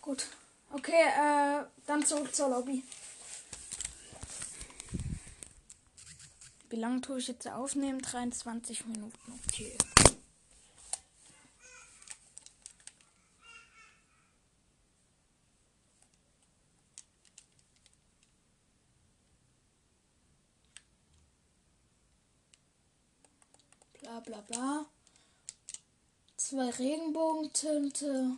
Gut. 0.00 0.26
Okay, 0.72 0.92
äh, 0.92 1.64
dann 1.86 2.04
zurück 2.04 2.34
zur 2.34 2.48
Lobby. 2.48 2.84
Wie 6.70 6.76
lange 6.76 7.00
tue 7.00 7.18
ich 7.18 7.26
jetzt 7.26 7.48
aufnehmen? 7.48 8.00
23 8.00 8.86
Minuten. 8.86 9.40
Okay. 9.48 9.76
Bla 24.00 24.20
bla 24.20 24.40
bla. 24.42 24.86
Zwei 26.36 26.70
Regenbogentinte. 26.70 28.36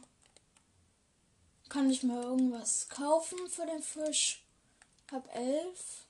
Kann 1.69 1.91
ich 1.91 2.03
mir 2.03 2.23
irgendwas 2.23 2.89
kaufen 2.89 3.39
für 3.51 3.67
den 3.67 3.83
Fisch? 3.83 4.43
Hab 5.11 5.35
elf. 5.37 6.07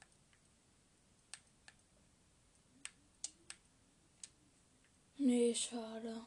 Nee, 5.24 5.54
schade. 5.54 6.26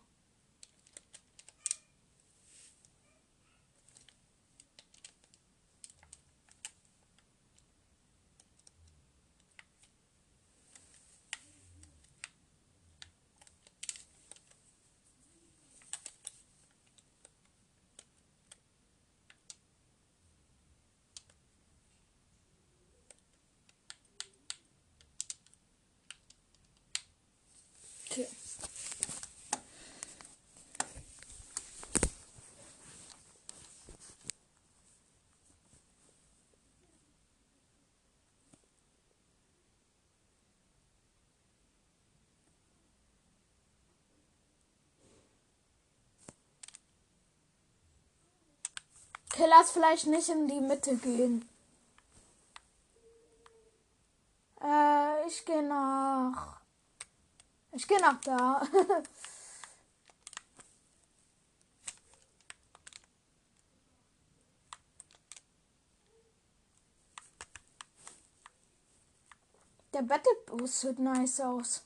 Okay. 28.11 28.27
Lass 49.37 49.71
vielleicht 49.71 50.07
nicht 50.07 50.29
in 50.29 50.47
die 50.47 50.61
Mitte 50.61 50.95
gehen. 50.97 51.47
Äh, 54.61 55.27
ich 55.27 55.45
gehe 55.45 55.63
nach. 55.63 56.61
Ich 57.71 57.87
gehe 57.87 57.99
nach 57.99 58.19
da. 58.21 58.61
Der 69.93 70.01
Battle 70.01 70.31
Boost 70.47 70.81
sieht 70.81 70.99
nice 70.99 71.39
aus. 71.39 71.85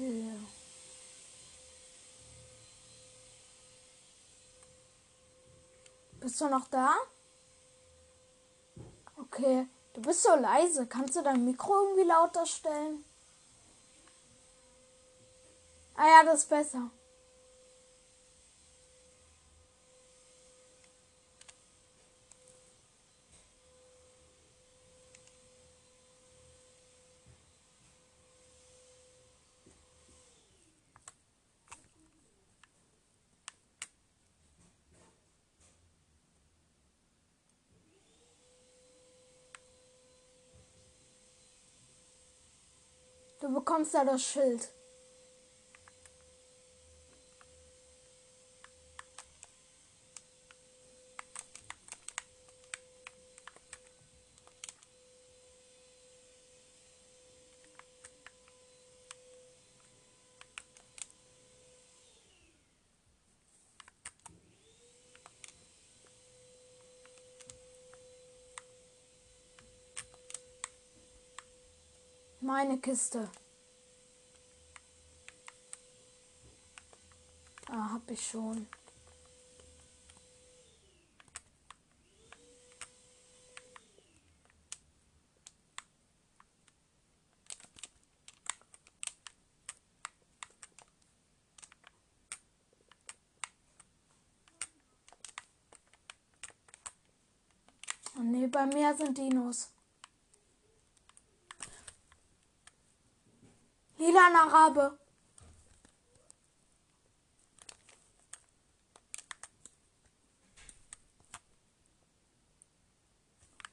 Okay. 0.00 0.30
Du 6.40 6.48
noch 6.48 6.68
da? 6.68 6.94
Okay. 9.18 9.68
Du 9.92 10.00
bist 10.00 10.22
so 10.22 10.34
leise. 10.36 10.86
Kannst 10.86 11.14
du 11.16 11.22
dein 11.22 11.44
Mikro 11.44 11.74
irgendwie 11.74 12.08
lauter 12.08 12.46
stellen? 12.46 13.04
Ah 15.96 16.08
ja, 16.08 16.24
das 16.24 16.44
ist 16.44 16.48
besser. 16.48 16.90
Du 43.40 43.48
bekommst 43.70 43.94
da 43.94 44.04
das 44.04 44.24
Schild. 44.24 44.68
Meine 72.40 72.78
Kiste. 72.78 73.30
Ah, 78.00 78.02
hab 78.02 78.10
ich 78.10 78.26
schon. 78.26 78.66
Nee, 98.22 98.46
bei 98.46 98.66
mir 98.66 98.94
sind 98.96 99.16
Dinos. 99.18 99.70
Lilaner 103.98 104.52
Rabe. 104.52 104.98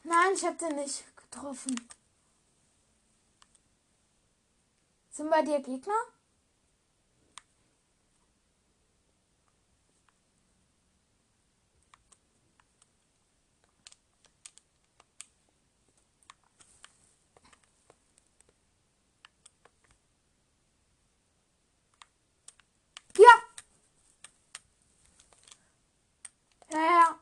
Nein, 0.07 0.26
ich 0.37 0.45
hab 0.45 0.57
den 0.59 0.75
nicht 0.75 1.03
getroffen. 1.17 1.75
Sind 5.09 5.31
bei 5.31 5.41
dir 5.41 5.59
Gegner? 5.59 5.93
Ja. 23.17 23.25
Ja, 26.69 26.79
ja. 26.79 27.19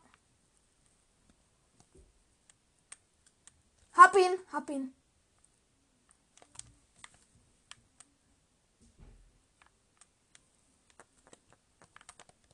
Hab 4.16 4.22
ihn, 4.22 4.40
hab 4.54 4.70
ihn. 4.70 4.94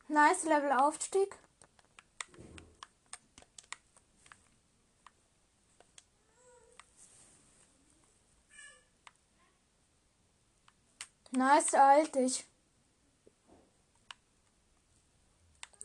Nice 0.08 0.44
Level 0.46 0.72
Aufstieg. 0.72 1.38
Nice, 11.30 11.74
heilt 11.74 12.16
dich. 12.16 12.48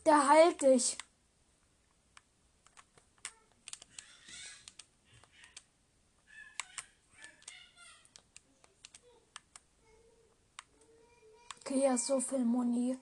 Der 0.07 0.27
heilt 0.27 0.61
dich. 0.61 0.97
Ja, 11.77 11.97
so 11.97 12.19
viel 12.19 12.45
Moni. 12.45 12.97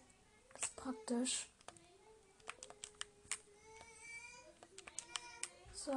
Das 0.53 0.63
ist 0.63 0.75
praktisch. 0.75 1.49
So. 5.73 5.91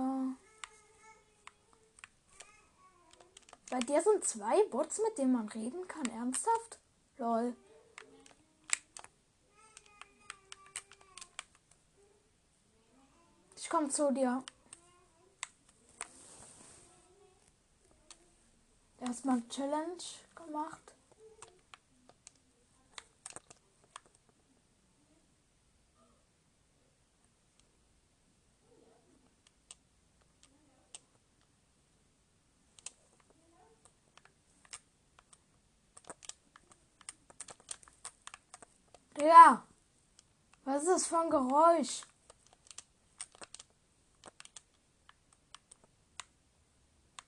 Bei 3.70 3.78
dir 3.80 4.00
sind 4.02 4.24
zwei 4.24 4.64
Bots, 4.64 4.98
mit 4.98 5.18
denen 5.18 5.32
man 5.32 5.48
reden 5.48 5.86
kann. 5.88 6.06
Ernsthaft? 6.06 6.78
Lol. 7.18 7.56
Ich 13.56 13.68
komm 13.68 13.90
zu 13.90 14.12
dir. 14.12 14.42
Erstmal 19.00 19.46
Challenge 19.48 20.02
gemacht. 20.34 20.97
Ja. 39.28 39.62
Was 40.64 40.84
ist 40.84 40.88
das 40.88 41.06
für 41.06 41.18
ein 41.18 41.28
Geräusch? 41.28 42.00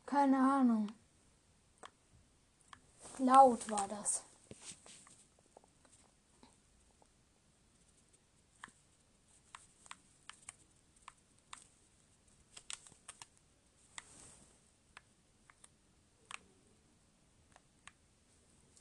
Keine 0.07 0.39
Ahnung. 0.39 0.91
Laut 3.19 3.71
war 3.71 3.87
das. 3.89 4.23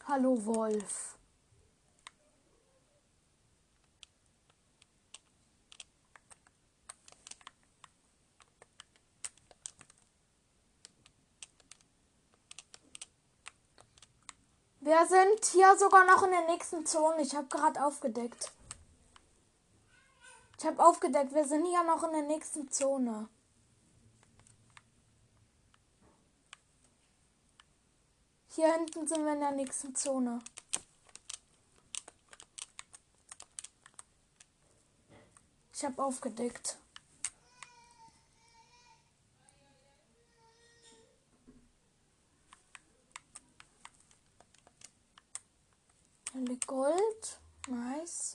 Hallo 0.08 0.46
Wolf. 0.46 1.19
Wir 14.90 15.06
sind 15.06 15.46
hier 15.46 15.78
sogar 15.78 16.04
noch 16.04 16.24
in 16.24 16.32
der 16.32 16.48
nächsten 16.48 16.84
Zone. 16.84 17.22
Ich 17.22 17.36
habe 17.36 17.46
gerade 17.46 17.86
aufgedeckt. 17.86 18.52
Ich 20.58 20.66
habe 20.66 20.84
aufgedeckt, 20.84 21.32
wir 21.32 21.46
sind 21.46 21.64
hier 21.68 21.84
noch 21.84 22.04
in 22.06 22.12
der 22.12 22.24
nächsten 22.24 22.72
Zone. 22.72 23.30
Hier 28.56 28.74
hinten 28.74 29.08
sind 29.08 29.26
wir 29.26 29.34
in 29.34 29.42
der 29.42 29.52
nächsten 29.52 29.94
Zone. 29.94 30.42
Ich 35.72 35.86
habe 35.86 36.04
aufgedeckt. 36.04 36.80
Liegt 46.46 46.68
Gold. 46.68 47.42
Nice. 47.68 48.34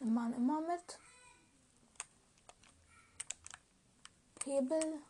Nimmt 0.00 0.14
man 0.14 0.32
immer 0.34 0.60
mit. 0.62 0.98
Hebel. 4.44 5.00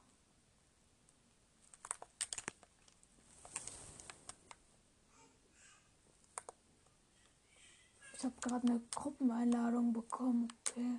Ich 8.13 8.25
habe 8.25 8.35
gerade 8.41 8.69
eine 8.69 8.81
Gruppeneinladung 8.95 9.93
bekommen. 9.93 10.49
Okay. 10.61 10.99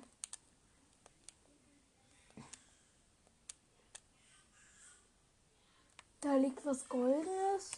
Da 6.20 6.34
liegt 6.36 6.64
was 6.66 6.88
Goldenes. 6.88 7.70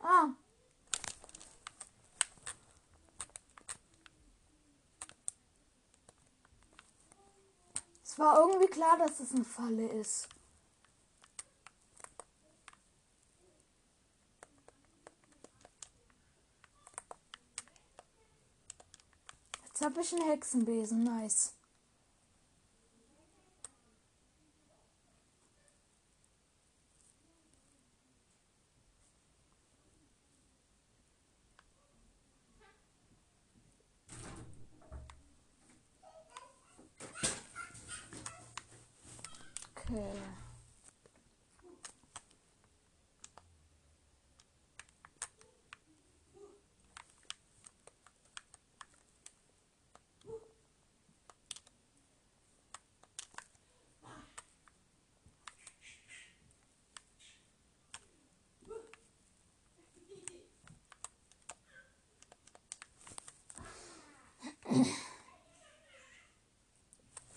Ah. 0.00 0.28
Es 8.02 8.18
war 8.18 8.38
irgendwie 8.40 8.68
klar, 8.68 8.98
dass 8.98 9.20
es 9.20 9.32
eine 9.32 9.44
Falle 9.44 9.86
ist. 9.88 10.28
Jetzt 19.66 19.84
habe 19.84 20.00
ich 20.00 20.12
einen 20.12 20.28
Hexenbesen. 20.28 21.04
Nice. 21.04 21.57
Okay. 39.88 40.04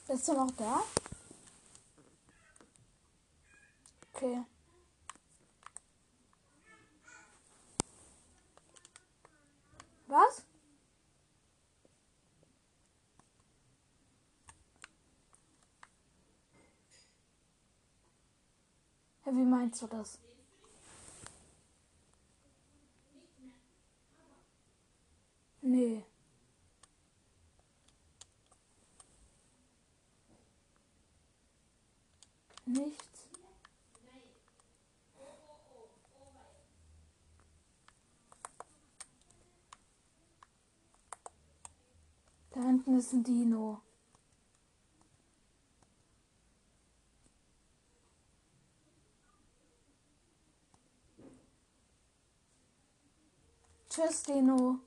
Bist 0.07 0.27
du 0.27 0.33
noch 0.33 0.51
da? 0.57 0.83
Okay. 4.13 4.43
Was? 10.07 10.43
Ja, 19.20 19.20
wie 19.35 19.43
meinst 19.43 19.81
du 19.81 19.87
das? 19.87 20.19
Nee. 25.61 26.03
Nichts. 32.65 33.29
Da 42.51 42.61
hinten 42.61 42.97
ist 42.97 43.13
ein 43.13 43.23
Dino. 43.23 43.81
Tschüss, 53.91 54.23
Dino. 54.23 54.79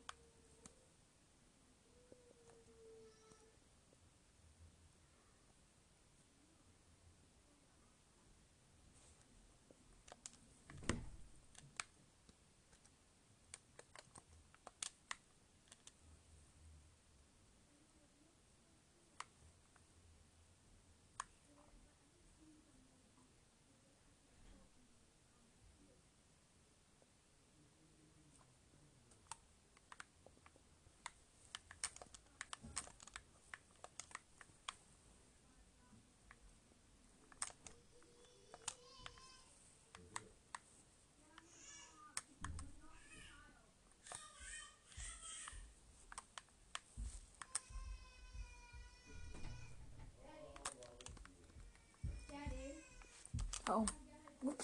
Oh. 53.70 53.86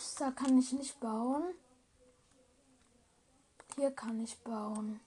Ups, 0.01 0.15
da 0.15 0.31
kann 0.31 0.59
ich 0.59 0.73
nicht 0.73 0.99
bauen. 0.99 1.43
Hier 3.77 3.91
kann 3.91 4.25
ich 4.25 4.39
bauen. 4.39 4.99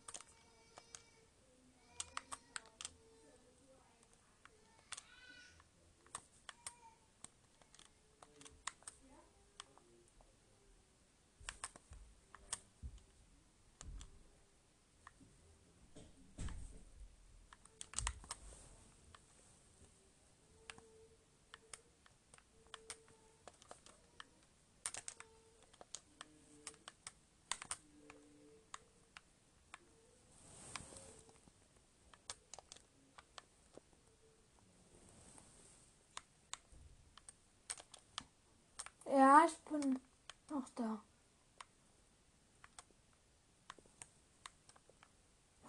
Da. 40.83 41.01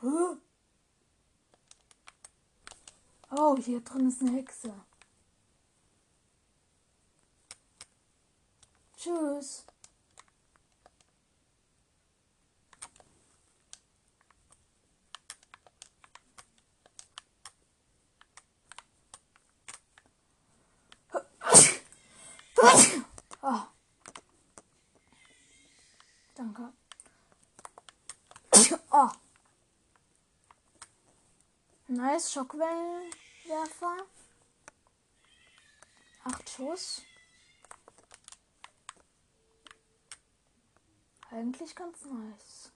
Huh? 0.02 0.36
Oh, 3.30 3.56
hier 3.56 3.80
drin 3.80 4.08
ist 4.08 4.20
eine 4.22 4.32
Hexe. 4.32 4.74
Tschüss. 8.96 9.66
Oh. 23.42 23.60
Danke. 26.34 26.72
Oh. 28.90 29.10
Nice 32.24 32.32
Schockwellenwerfer. 32.32 34.06
Acht 36.24 36.48
Schuss. 36.48 37.02
Eigentlich 41.30 41.76
ganz 41.76 42.02
nice. 42.06 42.72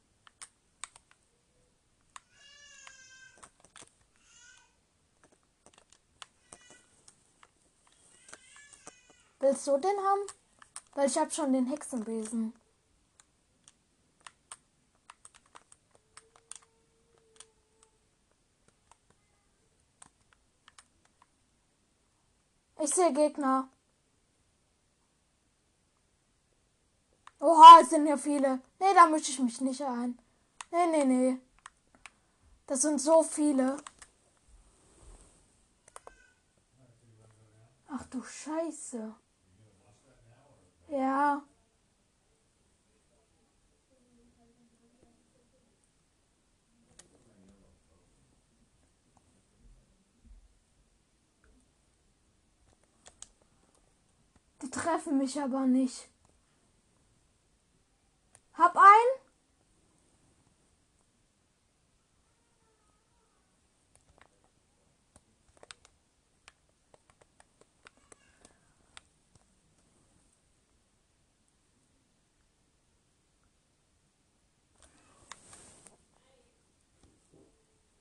Willst 9.40 9.66
du 9.66 9.78
den 9.78 9.90
haben? 9.90 10.26
Weil 10.94 11.06
ich 11.08 11.16
habe 11.16 11.30
schon 11.30 11.54
den 11.54 11.66
Hexenbesen. 11.68 12.52
Sehe 22.98 23.12
Gegner. 23.12 23.68
Oha, 27.38 27.80
es 27.80 27.90
sind 27.90 28.08
ja 28.08 28.16
viele. 28.16 28.60
Nee, 28.80 28.92
da 28.92 29.06
mische 29.06 29.30
ich 29.30 29.38
mich 29.38 29.60
nicht 29.60 29.82
ein. 29.82 30.18
Nee, 30.72 30.86
nee, 30.90 31.04
nee. 31.04 31.38
Das 32.66 32.82
sind 32.82 33.00
so 33.00 33.22
viele. 33.22 33.76
Ach 37.86 38.04
du 38.06 38.20
Scheiße. 38.20 39.14
Ja. 40.88 41.44
Die 54.68 54.72
treffen 54.72 55.16
mich 55.16 55.40
aber 55.40 55.64
nicht. 55.64 56.10
Hab 58.52 58.76
ein. 58.76 58.84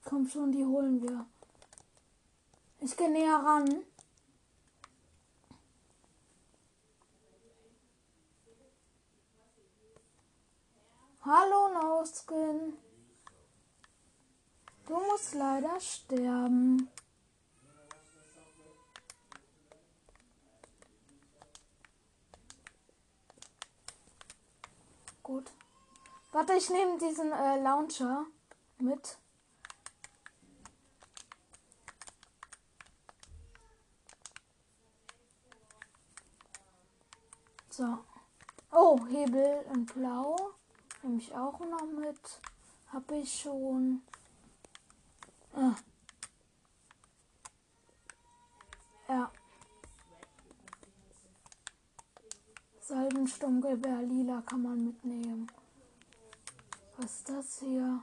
Komm 0.03 0.27
schon, 0.27 0.51
die 0.51 0.65
holen 0.65 1.01
wir. 1.01 1.25
Ich 2.81 2.97
gehe 2.97 3.09
näher 3.09 3.37
ran. 3.37 3.85
Nauskin. 11.97 12.77
Du 14.85 14.93
musst 14.93 15.33
leider 15.33 15.79
sterben. 15.79 16.89
Gut. 25.23 25.51
Warte, 26.31 26.53
ich 26.53 26.69
nehme 26.69 26.99
diesen 26.99 27.31
äh, 27.31 27.59
Launcher 27.61 28.27
mit. 28.77 29.17
So. 37.71 37.97
Oh, 38.71 38.99
Hebel 39.07 39.65
in 39.73 39.85
Blau. 39.87 40.56
Nehme 41.03 41.17
ich 41.17 41.33
auch 41.35 41.59
noch 41.59 41.85
mit. 41.85 42.41
Habe 42.87 43.17
ich 43.17 43.41
schon. 43.41 44.01
Ah. 45.53 45.75
Ja. 49.07 49.31
Salbensturmgewehr 52.81 54.01
lila 54.01 54.41
kann 54.41 54.61
man 54.61 54.83
mitnehmen. 54.83 55.47
Was 56.97 57.17
ist 57.17 57.29
das 57.29 57.59
hier? 57.59 58.01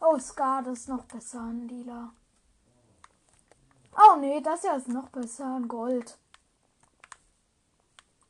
Oh, 0.00 0.18
Scar, 0.18 0.62
das 0.62 0.80
ist 0.80 0.88
noch 0.88 1.04
besser 1.04 1.40
an 1.40 1.66
lila. 1.68 2.12
Oh 3.96 4.16
nee, 4.20 4.40
das 4.40 4.60
hier 4.60 4.76
ist 4.76 4.88
noch 4.88 5.08
besser 5.08 5.46
an 5.46 5.66
Gold. 5.66 6.16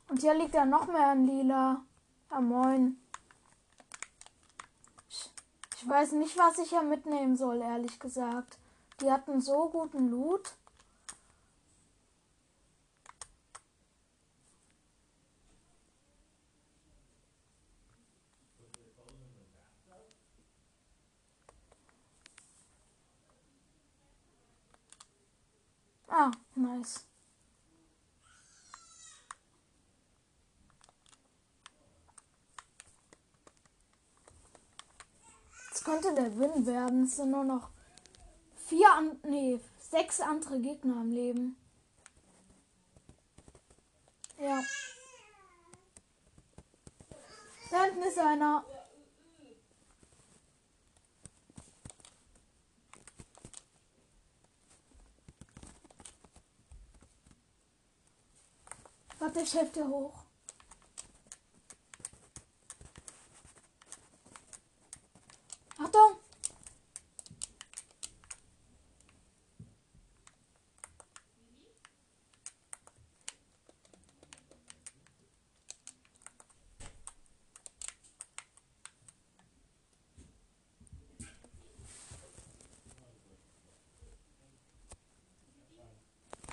Und 0.09 0.21
hier 0.21 0.33
liegt 0.33 0.55
ja 0.55 0.65
noch 0.65 0.87
mehr 0.87 1.09
an 1.09 1.25
lila. 1.25 1.83
Ja, 2.31 2.41
moin. 2.41 2.98
Ich 5.81 5.87
weiß 5.87 6.11
nicht, 6.13 6.37
was 6.37 6.57
ich 6.57 6.69
hier 6.71 6.81
mitnehmen 6.81 7.37
soll, 7.37 7.61
ehrlich 7.61 7.97
gesagt. 7.99 8.57
Die 8.99 9.09
hatten 9.09 9.39
so 9.39 9.69
guten 9.69 10.09
Loot. 10.09 10.51
Ah, 26.09 26.31
nice. 26.55 27.08
Könnte 35.89 36.13
der 36.13 36.37
Win 36.37 36.65
werden. 36.65 37.05
Es 37.05 37.15
sind 37.15 37.31
nur 37.31 37.43
noch 37.43 37.69
vier, 38.67 38.91
an 38.93 39.19
nee, 39.23 39.59
sechs 39.79 40.19
andere 40.19 40.59
Gegner 40.59 40.97
am 40.97 41.09
Leben. 41.09 41.57
Ja. 44.37 44.61
Da 47.71 47.83
hinten 47.85 48.03
ist 48.03 48.19
einer. 48.19 48.63
Warte, 59.17 59.41
ich 59.41 59.53
helfe 59.53 59.73
dir 59.73 59.87
hoch. 59.87 60.28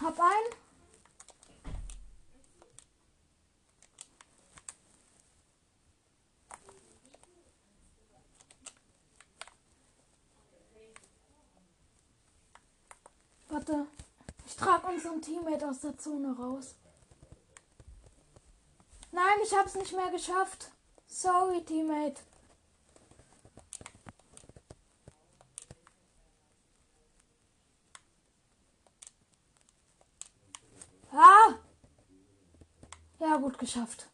Hab 0.06 0.20
ein. 0.20 0.26
Warte. 13.48 13.86
Ich 14.46 14.54
trage 14.54 14.85
unseren 14.96 15.20
Teammate 15.20 15.68
aus 15.68 15.80
der 15.80 15.98
Zone 15.98 16.34
raus. 16.36 16.74
Nein, 19.12 19.38
ich 19.44 19.54
hab's 19.54 19.74
nicht 19.74 19.92
mehr 19.92 20.10
geschafft. 20.10 20.70
Sorry, 21.06 21.62
Teammate. 21.64 22.22
Ah! 31.12 31.54
Ja, 33.18 33.36
gut 33.36 33.58
geschafft. 33.58 34.08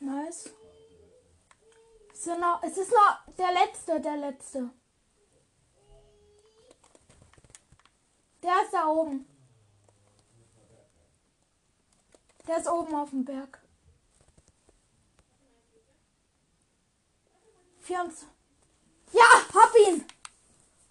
Nice. 0.00 0.50
Es 2.18 2.26
ist 2.26 2.40
noch, 2.40 2.62
es 2.62 2.76
ist 2.76 2.90
noch 2.90 3.34
der 3.36 3.52
letzte, 3.88 4.00
der 4.00 4.16
letzte. 4.16 4.70
Der 8.42 8.62
ist 8.62 8.72
da 8.72 8.86
oben. 8.86 9.26
Der 12.46 12.58
ist 12.58 12.68
oben 12.68 12.94
auf 12.94 13.10
dem 13.10 13.24
Berg. 13.24 13.60
24. 17.80 18.28
Ja, 19.12 19.22
hab 19.54 19.74
ihn! 19.86 20.04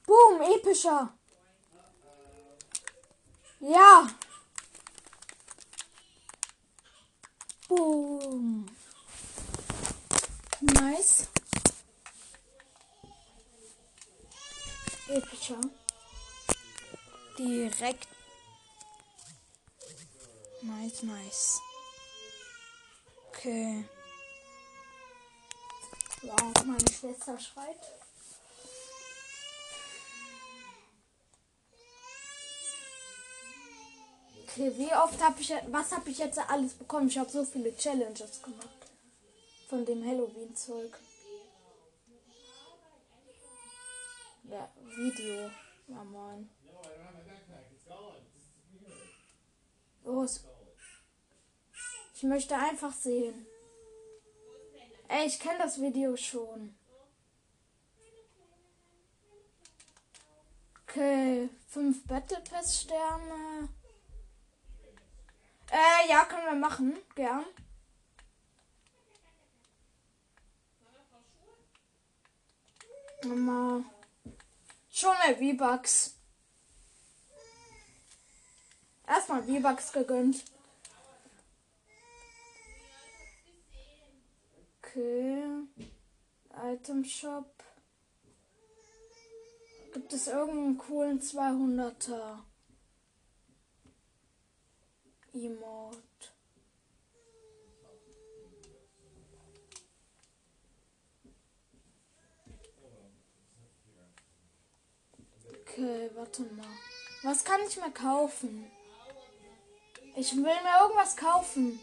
Boom, 0.06 0.42
epischer. 0.42 1.14
Ja. 3.60 4.08
Boom. 7.68 8.66
Nice. 10.62 11.28
Epischer. 15.10 15.62
Direkt. 17.38 18.08
Nice, 20.62 21.04
nice. 21.04 21.62
Okay. 23.30 23.86
Wow, 26.24 26.66
meine 26.66 26.92
Schwester 26.92 27.40
schreit. 27.40 27.78
Okay, 34.44 34.74
wie 34.76 34.94
oft 34.94 35.22
habe 35.22 35.40
ich, 35.40 35.54
was 35.68 35.92
habe 35.92 36.10
ich 36.10 36.18
jetzt 36.18 36.40
alles 36.40 36.74
bekommen? 36.74 37.08
Ich 37.08 37.18
habe 37.18 37.30
so 37.30 37.46
viele 37.46 37.76
Challenges 37.78 38.42
gemacht. 38.42 38.68
Von 39.70 39.86
dem 39.86 40.04
Halloween-Zeug. 40.06 40.98
Ja, 44.50 44.72
Video. 44.96 45.52
Ja, 45.88 46.04
moin. 46.06 46.50
Los. 50.04 50.46
Ich 52.14 52.24
möchte 52.24 52.56
einfach 52.56 52.94
sehen. 52.94 53.46
Ey, 55.10 55.28
ich 55.28 55.40
kenne 55.40 55.60
das 55.60 55.82
Video 55.82 56.16
schon. 56.16 56.76
Okay, 60.84 61.50
fünf 61.68 62.08
Battle 62.08 62.42
Pass 62.50 62.82
Sterne. 62.82 63.70
Äh, 65.70 66.10
ja, 66.10 66.24
können 66.26 66.46
wir 66.46 66.56
machen. 66.56 66.98
Gern. 67.16 67.46
Mama. 73.26 73.84
Schon 75.00 75.14
mehr 75.20 75.38
V-Bucks. 75.38 76.16
Erstmal 79.08 79.44
V-Bucks 79.44 79.92
gegönnt. 79.92 80.44
Okay. 84.82 85.44
Item 86.64 87.06
Shop. 87.06 87.64
Gibt 89.94 90.14
es 90.14 90.26
irgendeinen 90.26 90.80
coolen 90.80 91.22
200er 91.22 92.40
Emote? 95.32 96.37
Okay, 105.78 106.10
warte 106.16 106.42
mal. 106.42 106.66
Was 107.22 107.44
kann 107.44 107.62
ich 107.68 107.78
mir 107.78 107.92
kaufen? 107.92 108.66
Ich 110.16 110.36
will 110.36 110.42
mir 110.42 110.82
irgendwas 110.82 111.16
kaufen. 111.16 111.80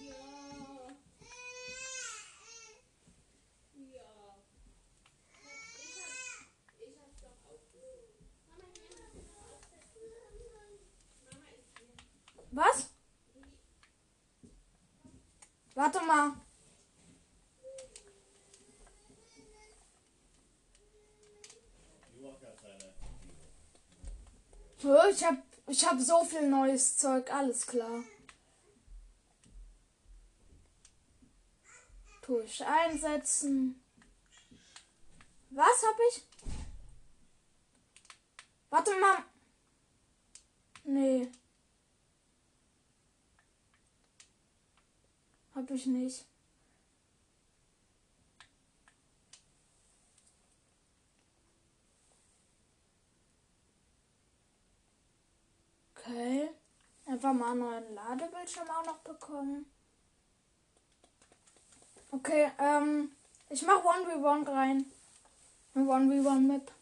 Was? 12.51 12.91
Warte 15.77 16.01
mal. 16.05 16.34
Ich 25.15 25.25
hab, 25.25 25.37
ich 25.69 25.87
hab 25.87 26.01
so 26.01 26.25
viel 26.25 26.49
neues 26.49 26.97
Zeug, 26.97 27.33
alles 27.33 27.69
klar. 27.69 28.03
Tue 32.21 32.43
ich 32.43 32.65
einsetzen. 32.67 33.81
Was 35.51 35.85
hab 35.87 35.97
ich? 36.11 36.25
Warte 38.71 38.91
mal. 38.99 39.23
Nee. 40.83 41.31
Hab 45.55 45.71
ich 45.71 45.87
nicht. 45.87 46.27
Okay. 56.15 56.49
Einfach 57.07 57.33
mal 57.33 57.51
einen 57.51 57.61
neuen 57.61 57.95
Ladebildschirm 57.97 58.71
auch 58.71 58.87
noch 58.87 58.99
bekommen. 58.99 59.67
Okay, 62.13 62.53
ähm, 62.61 63.11
ich 63.51 63.63
mach 63.63 63.83
1v1 63.83 64.49
rein. 64.49 64.93
Eine 65.75 65.91
1v1 65.91 66.41
Map. 66.41 66.73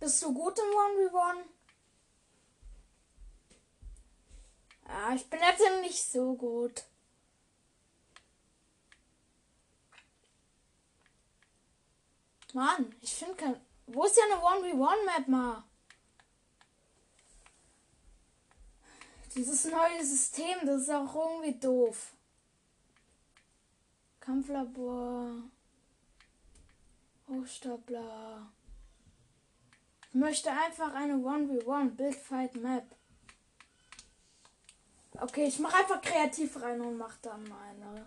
Bist 0.00 0.22
du 0.22 0.32
gut 0.32 0.58
im 0.58 0.64
1v1? 0.64 1.55
Ja, 4.88 5.14
ich 5.14 5.28
bin 5.28 5.40
jetzt 5.40 5.80
nicht 5.82 6.02
so 6.02 6.34
gut. 6.34 6.84
Mann, 12.52 12.94
ich 13.02 13.14
finde 13.14 13.34
kein. 13.34 13.60
Wo 13.86 14.04
ist 14.04 14.16
ja 14.16 14.24
eine 14.24 14.42
1v1-Map 14.42 15.28
mal? 15.28 15.64
Dieses 19.34 19.66
neue 19.66 20.02
System, 20.02 20.64
das 20.64 20.82
ist 20.82 20.90
auch 20.90 21.14
irgendwie 21.14 21.58
doof. 21.58 22.14
Kampflabor. 24.20 25.42
Hochstapler. 27.28 28.50
Ich 30.08 30.14
möchte 30.14 30.50
einfach 30.50 30.94
eine 30.94 31.14
1v1 31.14 31.90
Bildfight 31.90 32.54
Map. 32.54 32.95
Okay, 35.20 35.46
ich 35.46 35.58
mache 35.58 35.76
einfach 35.76 36.00
kreativ 36.00 36.60
rein 36.60 36.80
und 36.80 36.98
mache 36.98 37.18
dann 37.22 37.44
eine. 37.52 38.06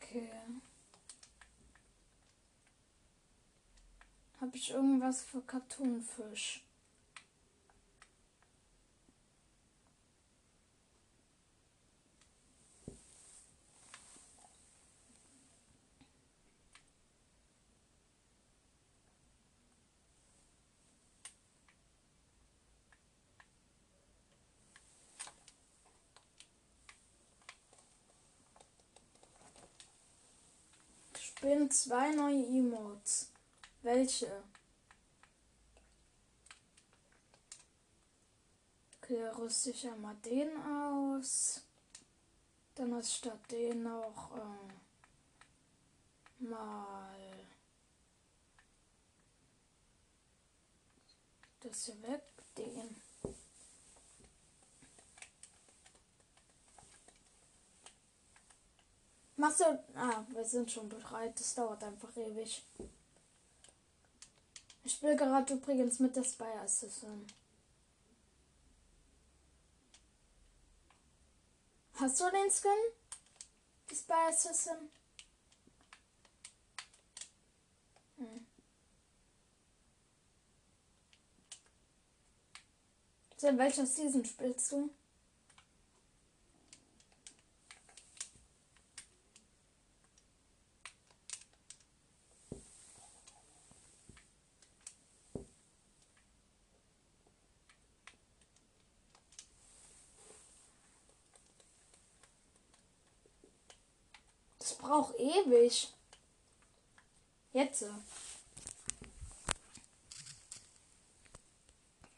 Okay. 0.00 0.30
Habe 4.40 4.56
ich 4.56 4.70
irgendwas 4.70 5.22
für 5.22 5.40
Cartoonfisch? 5.42 6.62
Bin 31.52 31.70
zwei 31.70 32.10
neue 32.12 32.46
Emotes. 32.46 33.30
Welche? 33.82 34.42
Okay, 38.96 39.26
rüste 39.38 39.70
ich 39.70 39.82
ja 39.82 39.94
mal 39.96 40.16
den 40.24 40.50
aus. 40.62 41.60
Dann 42.74 42.98
ist 42.98 43.14
statt 43.14 43.50
den 43.50 43.82
noch 43.82 44.30
ähm, 44.34 44.70
mal 46.48 47.18
das 51.60 51.84
hier 51.84 52.02
weg, 52.02 52.24
den. 52.56 53.01
Machst 59.42 59.58
du. 59.58 59.64
Ah, 59.96 60.24
wir 60.28 60.44
sind 60.44 60.70
schon 60.70 60.88
bereit. 60.88 61.36
Das 61.36 61.56
dauert 61.56 61.82
einfach 61.82 62.16
ewig. 62.16 62.64
Ich 64.84 64.92
spiele 64.92 65.16
gerade 65.16 65.54
übrigens 65.54 65.98
mit 65.98 66.14
der 66.14 66.22
Spy 66.22 66.44
Assistant. 66.62 67.34
Hast 71.94 72.20
du 72.20 72.30
den 72.30 72.52
Skin? 72.52 72.70
Die 73.90 73.96
Spy 73.96 74.12
Assassin? 74.28 74.88
Hm. 78.18 78.46
So, 83.38 83.48
in 83.48 83.58
welcher 83.58 83.86
Season 83.86 84.24
spielst 84.24 84.70
du? 84.70 84.88
Braucht 104.92 105.18
ewig. 105.18 105.90
Jetzt. 107.54 107.86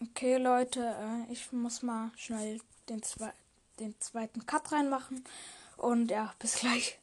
Okay, 0.01 0.39
Leute, 0.39 0.81
äh, 0.81 1.33
ich 1.33 1.53
muss 1.53 1.83
mal 1.83 2.11
schnell 2.17 2.61
den, 2.89 3.01
zwe 3.05 3.33
den 3.79 3.95
zweiten 4.01 4.45
Cut 4.47 4.73
reinmachen. 4.73 5.25
Und 5.77 6.11
ja, 6.11 6.35
bis 6.41 6.57
gleich. 6.57 6.99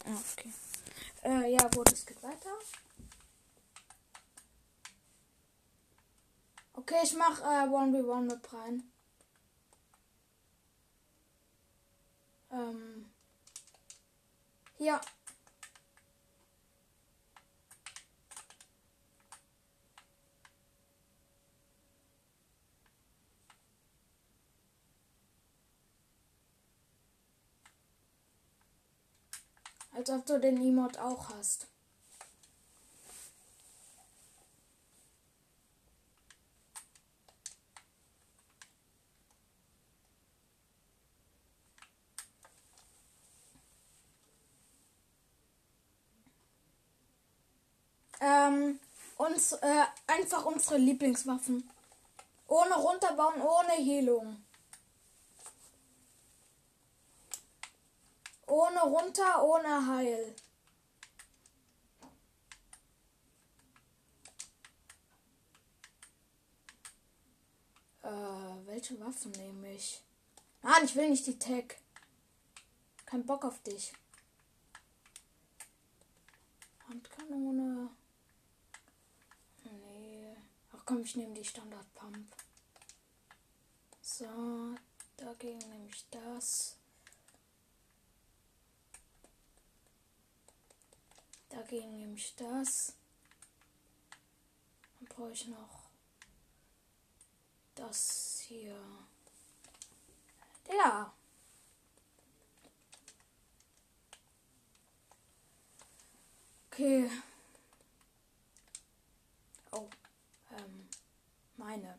Okay. 0.00 0.52
Äh, 1.22 1.52
ja, 1.52 1.68
gut, 1.68 1.92
es 1.92 2.04
geht 2.04 2.20
weiter. 2.20 2.50
Okay, 6.72 6.98
ich 7.04 7.14
mach 7.14 7.40
äh, 7.40 7.68
1v1 7.68 8.20
mit 8.22 8.52
rein. 8.52 8.82
Ähm. 12.50 13.11
Ja. 14.82 15.00
Als 29.94 30.10
ob 30.10 30.26
du 30.26 30.40
den 30.40 30.56
Emote 30.56 31.00
auch 31.00 31.28
hast. 31.28 31.71
Ähm, 48.22 48.78
uns, 49.16 49.50
äh, 49.52 49.84
einfach 50.06 50.44
unsere 50.44 50.78
Lieblingswaffen. 50.78 51.68
Ohne 52.46 52.74
runterbauen, 52.76 53.42
ohne 53.42 53.72
Heilung. 53.72 54.44
Ohne 58.46 58.80
runter, 58.82 59.42
ohne 59.42 59.86
Heil. 59.88 60.36
Äh, 68.02 68.66
welche 68.66 69.00
Waffen 69.00 69.32
nehme 69.32 69.74
ich? 69.74 70.00
Nein, 70.62 70.84
ich 70.84 70.94
will 70.94 71.10
nicht 71.10 71.26
die 71.26 71.38
Tag. 71.40 71.76
Kein 73.04 73.26
Bock 73.26 73.44
auf 73.44 73.60
dich. 73.62 73.92
Handkanone. 76.86 77.90
Ach 80.82 80.86
komm, 80.86 81.02
ich 81.02 81.14
nehme 81.14 81.32
die 81.32 81.44
Standard 81.44 81.94
Pump. 81.94 82.34
So, 84.00 84.74
dagegen 85.16 85.58
nehme 85.58 85.86
ich 85.86 86.04
das. 86.10 86.76
Dagegen 91.50 91.98
nehme 91.98 92.14
ich 92.14 92.34
das. 92.34 92.96
Dann 94.98 95.08
brauche 95.08 95.30
ich 95.30 95.46
noch 95.46 95.88
das 97.76 98.40
hier. 98.40 98.76
Ja. 100.68 101.14
Okay. 106.66 107.08
Oh 109.70 109.88
meine. 111.62 111.98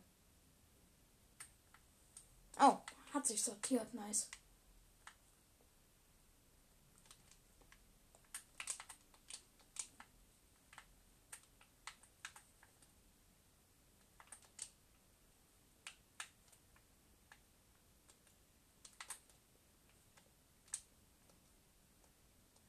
Oh, 2.60 2.78
hat 3.12 3.26
sich 3.26 3.42
sortiert, 3.42 3.92
nice. 3.94 4.28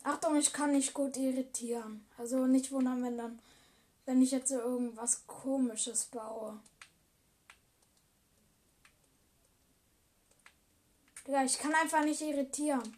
Achtung, 0.03 0.35
ich 0.37 0.53
kann 0.53 0.71
nicht 0.71 0.93
gut 0.93 1.17
irritieren. 1.17 2.05
Also 2.17 2.45
nicht 2.45 2.71
wundern, 2.71 3.03
wenn 3.03 3.17
dann, 3.17 3.39
wenn 4.05 4.21
ich 4.21 4.31
jetzt 4.31 4.49
so 4.49 4.55
irgendwas 4.55 5.25
komisches 5.25 6.05
baue. 6.05 6.59
Digga, 11.27 11.43
ich 11.43 11.57
kann 11.57 11.73
einfach 11.73 12.03
nicht 12.03 12.21
irritieren. 12.21 12.97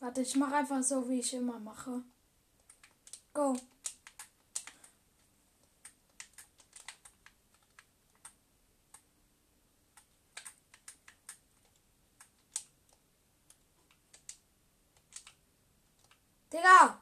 Warte, 0.00 0.22
ich 0.22 0.34
mache 0.34 0.56
einfach 0.56 0.82
so, 0.82 1.08
wie 1.08 1.20
ich 1.20 1.34
immer 1.34 1.60
mache. 1.60 2.02
Go. 3.32 3.56
Digga! 16.52 17.00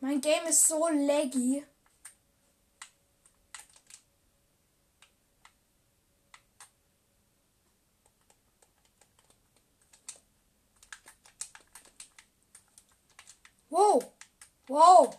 Mein 0.00 0.20
Game 0.20 0.46
ist 0.46 0.66
so 0.66 0.88
laggy. 0.88 1.64
Wow. 13.78 14.02
Wow. 14.68 15.14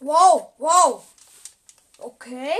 Wow, 0.00 0.54
wow. 0.56 1.04
Okay. 1.98 2.54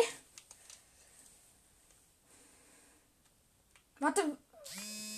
Warte. 3.98 4.36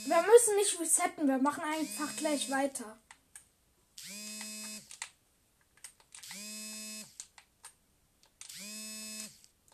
Wir 0.06 0.22
müssen 0.22 0.54
nicht 0.54 0.78
resetten. 0.78 1.26
Wir 1.26 1.38
machen 1.38 1.64
einfach 1.64 2.14
gleich 2.14 2.48
weiter. 2.48 2.96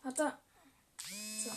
Hat 0.07 0.21
er. 0.21 0.39
So. 1.43 1.51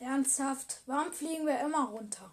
Ernsthaft, 0.00 0.82
warum 0.84 1.14
fliegen 1.14 1.46
wir 1.46 1.60
immer 1.60 1.86
runter? 1.86 2.30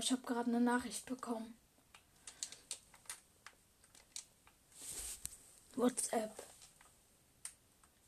Ich 0.00 0.12
habe 0.12 0.22
gerade 0.22 0.48
eine 0.48 0.60
Nachricht 0.60 1.04
bekommen. 1.06 1.58
WhatsApp. 5.74 6.32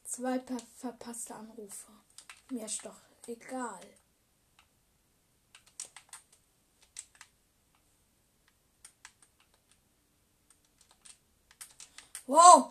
Zwei 0.04 0.40
verpasste 0.76 1.34
Anrufe. 1.34 1.90
Mir 2.50 2.66
ist 2.66 2.84
doch 2.84 3.00
egal. 3.26 3.80
Wow! 12.26 12.69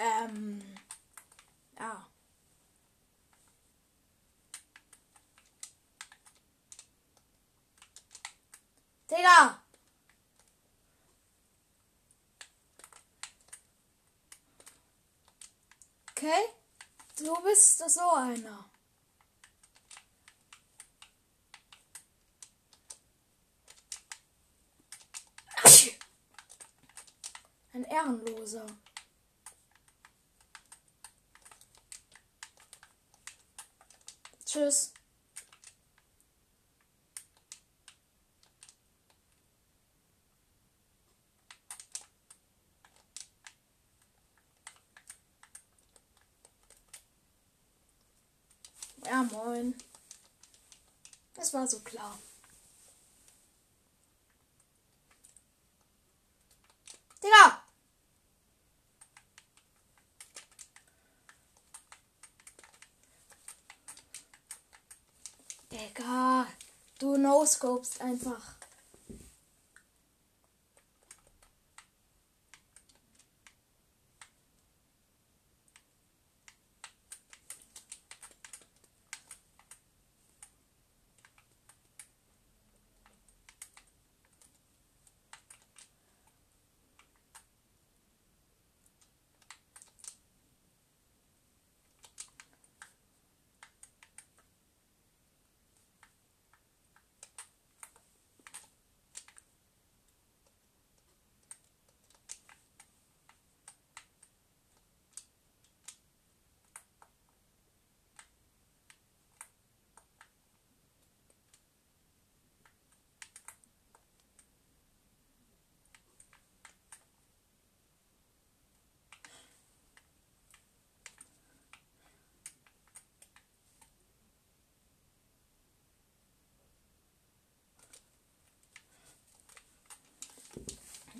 Ähm. 0.00 0.62
Ja. 1.78 2.06
Digga! 9.10 9.62
Okay? 16.12 16.30
Du 17.18 17.34
bist 17.42 17.78
so 17.90 18.10
einer. 18.12 18.70
Ein 27.72 27.84
Ehrenloser. 27.84 28.66
Tschüss. 34.50 34.92
Ja, 49.06 49.22
moin. 49.22 49.74
Das 51.34 51.54
war 51.54 51.68
so 51.68 51.78
klar. 51.78 52.18
Digga! 57.22 57.70
Digga, 65.70 66.46
du 67.60 67.66
no-scopest 67.66 68.00
einfach. 68.00 68.59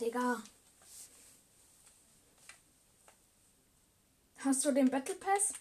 Digga. 0.01 0.43
Hast 4.39 4.65
du 4.65 4.73
den 4.73 4.91
Battle 4.91 5.15
Pass? 5.17 5.53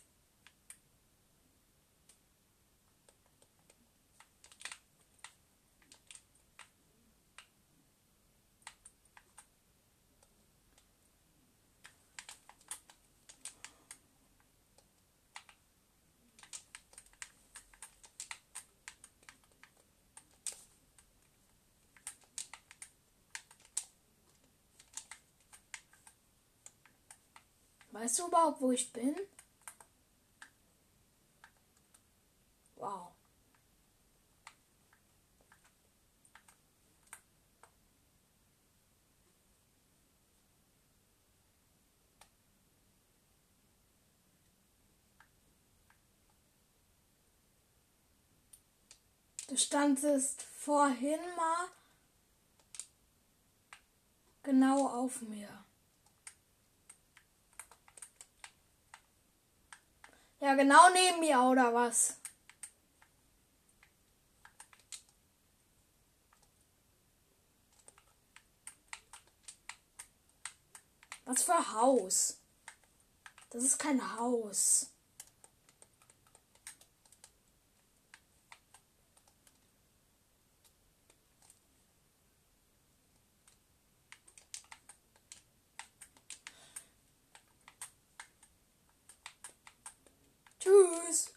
Weißt 28.10 28.18
du 28.18 28.26
überhaupt, 28.26 28.60
wo 28.60 28.72
ich 28.72 28.92
bin? 28.92 29.16
Wow. 32.78 33.10
Du 49.48 49.56
standest 49.56 50.42
vorhin 50.42 51.20
mal 51.38 51.68
genau 54.42 54.88
auf 54.88 55.22
mir. 55.22 55.69
Ja, 60.42 60.56
genau 60.56 60.90
neben 60.94 61.20
mir, 61.20 61.42
oder 61.42 61.74
was? 61.74 62.16
Was 71.26 71.44
für 71.44 71.74
Haus? 71.74 72.40
Das 73.50 73.64
ist 73.64 73.78
kein 73.78 74.18
Haus. 74.18 74.92
Tschüss. 90.60 91.34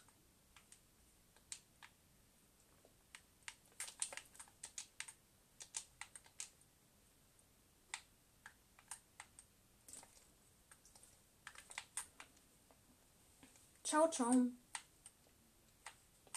Ciao, 13.84 14.08
ciao. 14.10 14.32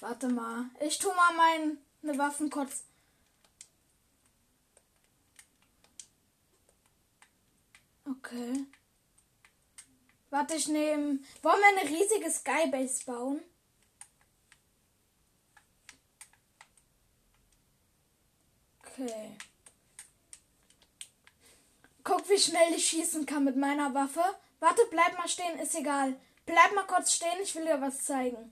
Warte 0.01 0.27
mal. 0.27 0.65
Ich 0.81 0.97
tu 0.99 1.07
mal 1.07 1.33
meine 1.35 2.17
Waffen 2.17 2.49
kurz. 2.49 2.83
Okay. 8.05 8.65
Warte, 10.35 10.55
ich 10.55 10.67
nehme. 10.67 11.19
Wollen 11.43 11.61
wir 11.61 11.81
eine 11.81 11.89
riesige 11.89 12.29
Skybase 12.29 13.05
bauen? 13.05 13.41
Okay. 18.81 19.37
Guck, 22.03 22.29
wie 22.29 22.37
schnell 22.37 22.73
ich 22.73 22.85
schießen 22.85 23.25
kann 23.25 23.45
mit 23.45 23.55
meiner 23.55 23.93
Waffe. 23.93 24.25
Warte, 24.59 24.81
bleib 24.91 25.17
mal 25.17 25.29
stehen, 25.29 25.57
ist 25.57 25.73
egal. 25.73 26.19
Bleib 26.45 26.75
mal 26.75 26.85
kurz 26.85 27.13
stehen, 27.13 27.39
ich 27.41 27.55
will 27.55 27.63
dir 27.63 27.79
was 27.79 28.03
zeigen. 28.03 28.51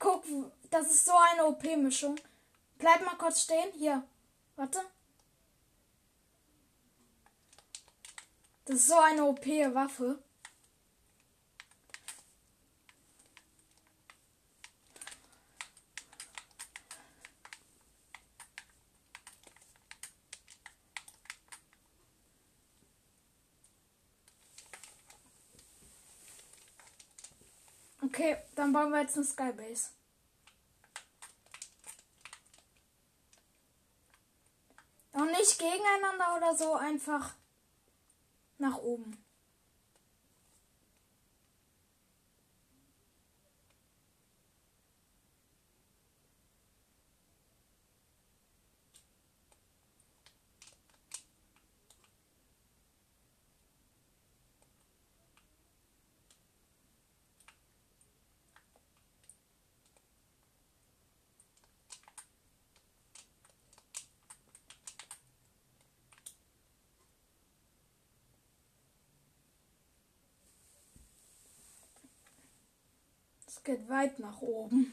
Guck, 0.00 0.24
das 0.72 0.90
ist 0.90 1.04
so 1.04 1.14
eine 1.30 1.46
OP-Mischung. 1.46 2.16
Bleib 2.78 3.04
mal 3.04 3.16
kurz 3.18 3.42
stehen. 3.42 3.72
Hier. 3.78 4.02
Warte. 4.56 4.80
Das 8.64 8.78
ist 8.78 8.88
so 8.88 8.98
eine 8.98 9.26
OP-Waffe. 9.26 10.18
Okay, 28.14 28.36
dann 28.56 28.74
bauen 28.74 28.90
wir 28.90 29.00
jetzt 29.00 29.16
eine 29.16 29.24
Skybase. 29.24 29.88
Und 35.12 35.30
nicht 35.30 35.58
gegeneinander 35.58 36.36
oder 36.36 36.54
so, 36.54 36.74
einfach 36.74 37.32
nach 38.58 38.76
oben. 38.76 39.24
Geht 73.64 73.88
weit 73.88 74.18
nach 74.18 74.40
oben. 74.40 74.92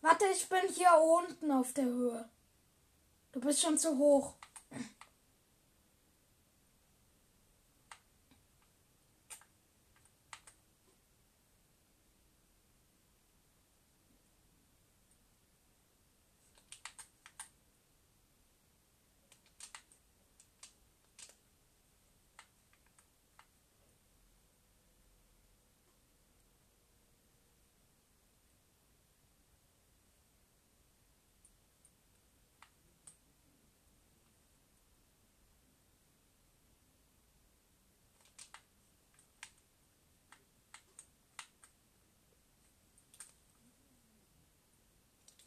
Warte, 0.00 0.24
ich 0.32 0.48
bin 0.48 0.60
hier 0.74 0.92
unten 0.98 1.50
auf 1.50 1.72
der 1.72 1.84
Höhe. 1.84 2.28
Du 3.32 3.40
bist 3.40 3.60
schon 3.60 3.78
zu 3.78 3.98
hoch. 3.98 4.34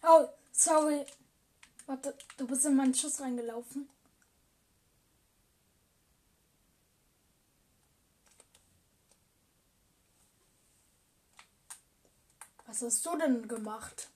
Oh, 0.03 0.27
sorry. 0.51 1.05
Warte, 1.87 2.13
du 2.37 2.45
bist 2.45 2.65
in 2.65 2.75
meinen 2.75 2.93
Schuss 2.93 3.21
reingelaufen. 3.21 3.89
Was 12.65 12.81
hast 12.81 13.05
du 13.05 13.17
denn 13.17 13.47
gemacht? 13.47 14.09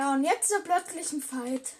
Ja, 0.00 0.14
und 0.14 0.24
jetzt 0.24 0.48
so 0.48 0.54
plötzlich 0.64 1.12
ein 1.12 1.20
Fight. 1.20 1.74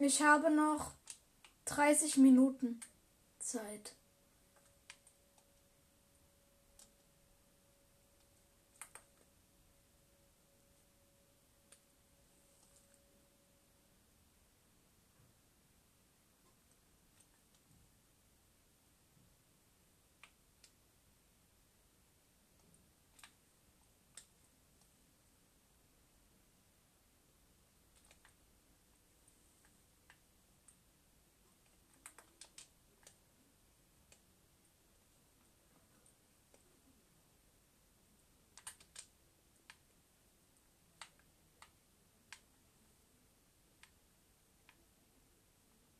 Ich 0.00 0.22
habe 0.22 0.50
noch 0.50 0.92
30 1.64 2.18
Minuten 2.18 2.78
Zeit. 3.40 3.94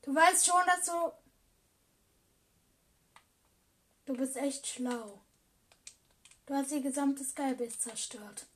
Du 0.09 0.15
weißt 0.15 0.47
schon, 0.47 0.63
dass 0.65 0.87
du. 0.87 1.13
Du 4.07 4.17
bist 4.17 4.39
echt 4.39 4.67
schlau. 4.67 5.21
Du 6.47 6.55
quasi 6.55 6.77
ihr 6.77 6.81
gesamtes 6.81 7.33
Skybase 7.33 7.79
zerstört. 7.79 8.47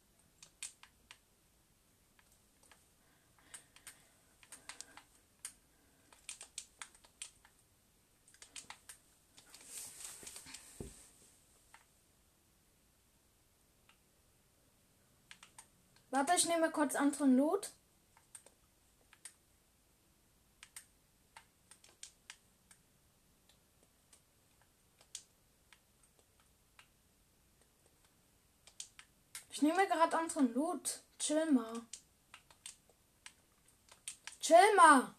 Warte, 16.10 16.32
ich 16.34 16.46
nehme 16.46 16.70
kurz 16.70 16.94
anderen 16.94 17.36
Loot. 17.36 17.72
Ich 29.62 29.68
nehme 29.68 29.86
gerade 29.86 30.11
anderen 30.22 30.54
Loot. 30.54 31.02
Chill 31.18 31.50
mal. 31.50 31.82
Chill 34.40 34.74
mal. 34.76 35.14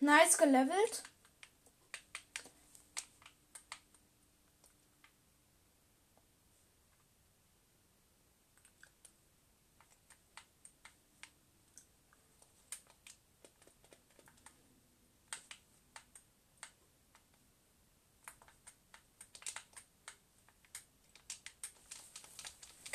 Nice 0.00 0.36
gelevelt. 0.36 1.02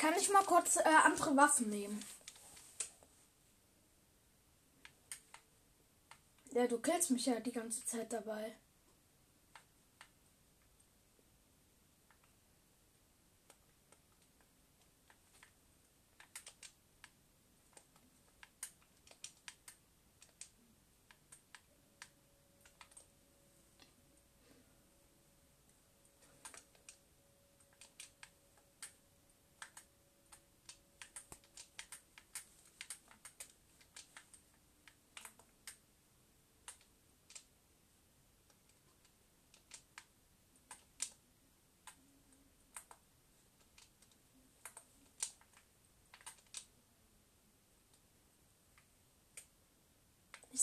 Kann 0.00 0.14
ich 0.18 0.30
mal 0.30 0.39
kurz 0.50 0.78
äh, 0.78 0.82
andere 1.04 1.36
Waffen 1.36 1.70
nehmen? 1.70 2.04
Ja, 6.50 6.66
du 6.66 6.80
killst 6.80 7.12
mich 7.12 7.26
ja 7.26 7.38
die 7.38 7.52
ganze 7.52 7.86
Zeit 7.86 8.12
dabei. 8.12 8.56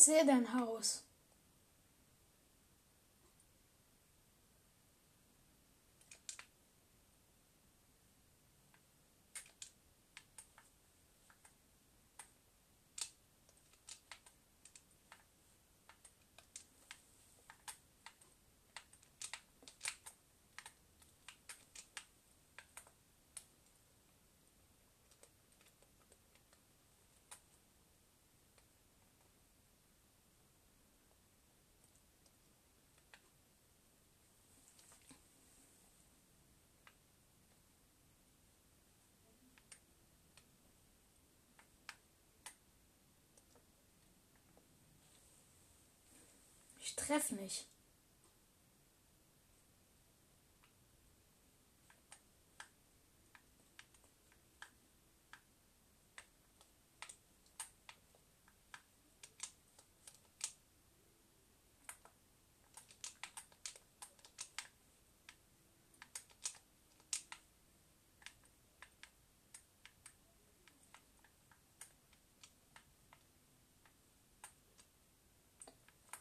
Sehe 0.08 0.26
dein 0.26 0.54
Haus. 0.54 1.04
Ich 47.00 47.06
treffe 47.06 47.36
nicht. 47.36 47.68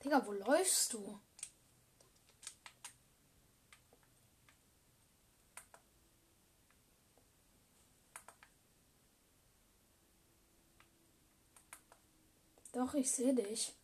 Digga, 0.07 0.25
wo 0.25 0.31
läufst 0.31 0.93
du? 0.93 1.21
Doch, 12.73 12.95
ich 12.95 13.11
sehe 13.11 13.35
dich. 13.35 13.75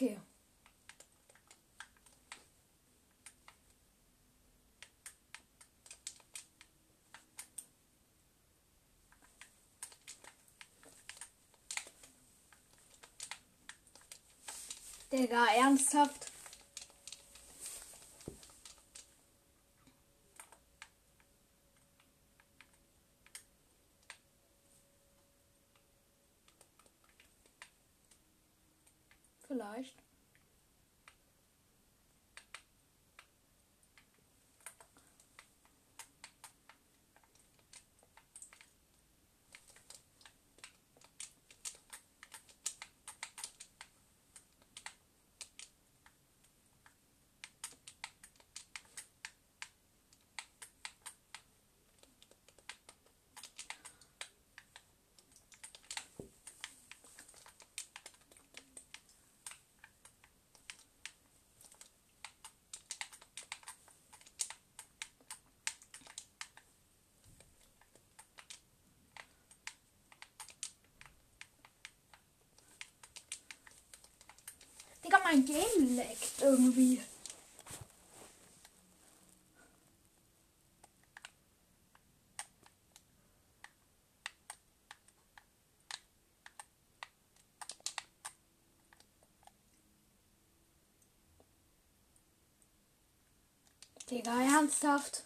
Okay. 0.00 0.18
Digga, 15.20 15.44
ernsthaft? 15.54 16.29
Leckt 76.50 76.58
irgendwie. 76.58 77.00
Digga, 94.10 94.42
ernsthaft? 94.42 95.22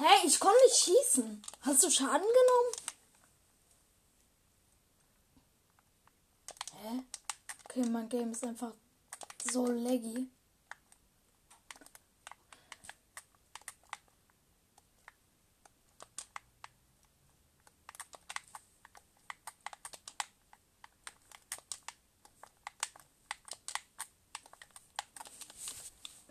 Hey, 0.00 0.19
ich 0.30 0.38
konnte 0.38 0.56
nicht 0.64 0.76
schießen. 0.76 1.42
Hast 1.62 1.82
du 1.82 1.90
Schaden 1.90 2.20
genommen? 2.20 2.72
Hä? 6.82 7.02
Okay, 7.64 7.88
mein 7.90 8.08
Game 8.08 8.30
ist 8.30 8.44
einfach 8.44 8.72
so 9.50 9.66
laggy. 9.66 10.28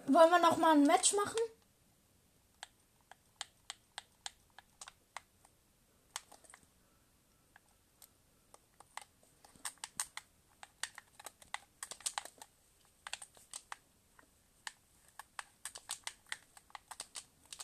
Wollen 0.07 0.31
wir 0.31 0.39
noch 0.39 0.57
mal 0.57 0.71
ein 0.71 0.83
Match 0.83 1.13
machen? 1.13 1.37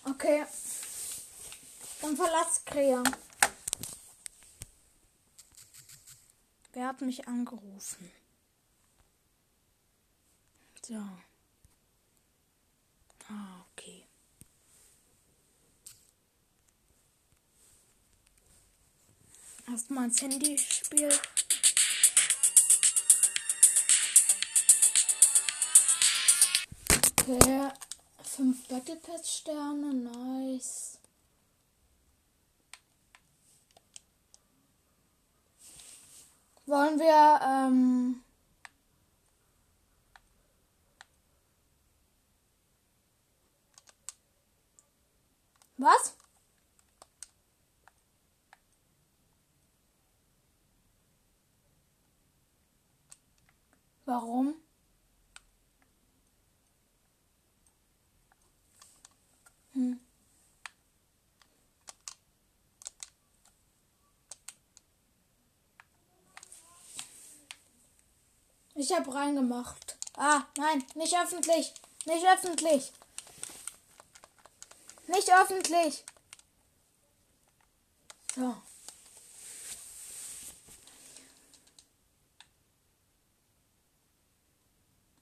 Okay. 0.08 0.46
Dann 2.02 2.18
Krea. 2.86 3.04
Wer 6.74 6.88
hat 6.88 7.02
mich 7.02 7.28
angerufen? 7.28 8.12
So. 10.86 10.94
Ah, 13.28 13.66
okay. 13.72 14.06
Erstmal 19.68 20.06
ins 20.06 20.22
Handy 20.22 20.56
spielen. 20.60 21.20
Okay. 27.18 27.72
Fünf 28.22 28.68
Battle 28.68 28.98
Pass 28.98 29.38
Sterne, 29.38 29.92
nice. 29.92 31.00
Wollen 36.76 37.00
wir, 37.00 37.40
ähm, 37.42 38.22
Was? 45.78 46.18
Warum? 54.06 54.56
Hm. 59.74 60.05
Ich 68.76 68.92
hab 68.92 69.12
reingemacht. 69.14 69.98
Ah, 70.18 70.44
nein, 70.58 70.84
nicht 70.96 71.16
öffentlich. 71.18 71.74
Nicht 72.06 72.26
öffentlich. 72.26 72.92
Nicht 75.08 75.32
öffentlich. 75.32 76.04
So. 78.36 78.56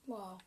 Wow. 0.08 0.40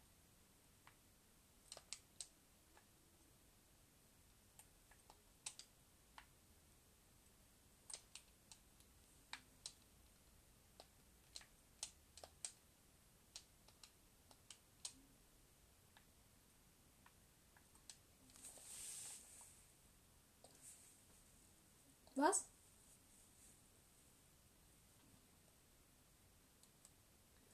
Was? 22.26 22.44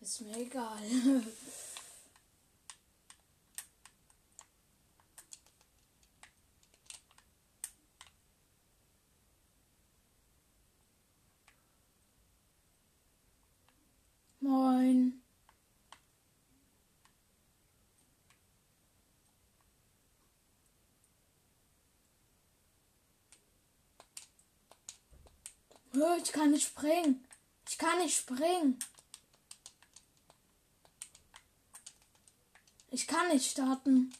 Ist 0.01 0.20
mir 0.23 0.36
egal. 0.39 0.81
Moin. 14.40 15.23
Hör, 25.70 25.81
Ich 25.93 26.32
kann 26.32 26.51
nicht 26.51 26.66
springen. 26.66 27.27
Ich 27.69 27.77
kann 27.78 27.98
nicht 27.98 28.16
springen. 28.16 28.78
Ich 32.90 33.06
kann 33.06 33.28
nicht 33.28 33.51
starten. 33.51 34.14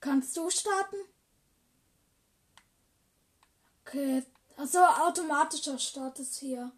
Kannst 0.00 0.36
du 0.36 0.50
starten? 0.50 0.96
Okay. 3.82 4.24
Also 4.56 4.78
automatischer 4.84 5.78
Start 5.78 6.18
ist 6.18 6.36
hier. 6.36 6.70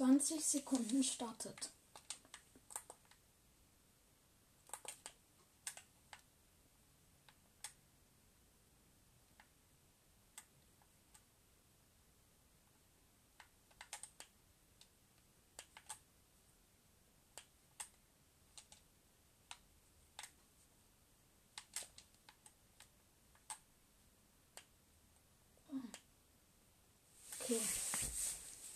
20 0.00 0.40
Sekunden 0.40 1.02
startet. 1.02 1.70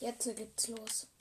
Jetzt 0.01 0.37
geht's 0.37 0.69
los. 0.69 1.14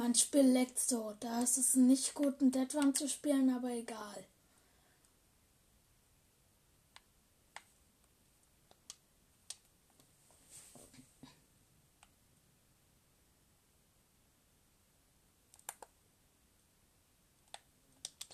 Mein 0.00 0.14
Spiel 0.14 0.46
leckt 0.46 0.80
so. 0.80 1.14
Da 1.20 1.42
ist 1.42 1.58
es 1.58 1.74
nicht 1.74 2.14
gut, 2.14 2.40
ein 2.40 2.50
Dead 2.50 2.74
Run 2.74 2.94
zu 2.94 3.06
spielen, 3.06 3.50
aber 3.50 3.68
egal. 3.68 4.24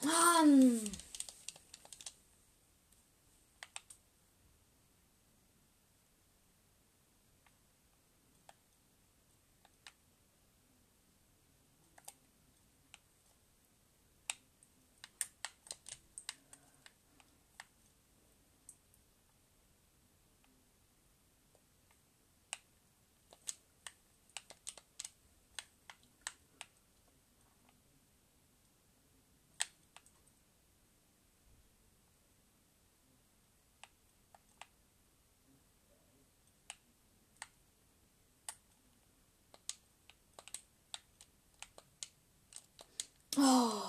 Mann! 0.04 0.82
Oh. 43.38 43.82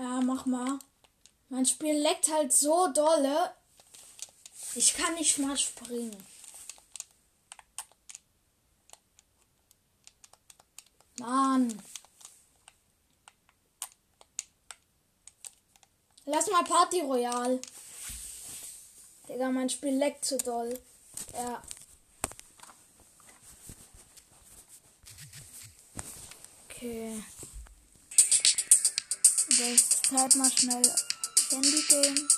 Ja, 0.00 0.22
mach 0.22 0.46
mal. 0.46 0.78
Mein 1.50 1.66
Spiel 1.66 1.92
leckt 1.92 2.32
halt 2.32 2.54
so 2.54 2.90
dolle. 2.90 3.54
Ich 4.74 4.94
kann 4.94 5.14
nicht 5.16 5.36
mal 5.36 5.58
springen. 5.58 6.16
Mann. 11.18 11.82
Lass 16.24 16.46
mal 16.50 16.64
Party 16.64 17.02
Royal. 17.02 17.60
Digga, 19.28 19.50
mein 19.50 19.68
Spiel 19.68 19.98
leckt 19.98 20.24
zu 20.24 20.38
doll. 20.38 20.80
Ja. 21.34 21.62
Okay. 26.70 27.22
Das 29.60 29.89
Zeit 30.10 30.34
mal 30.34 30.50
schnell 30.50 30.82
Handy 31.50 31.82
gehen. 31.88 32.28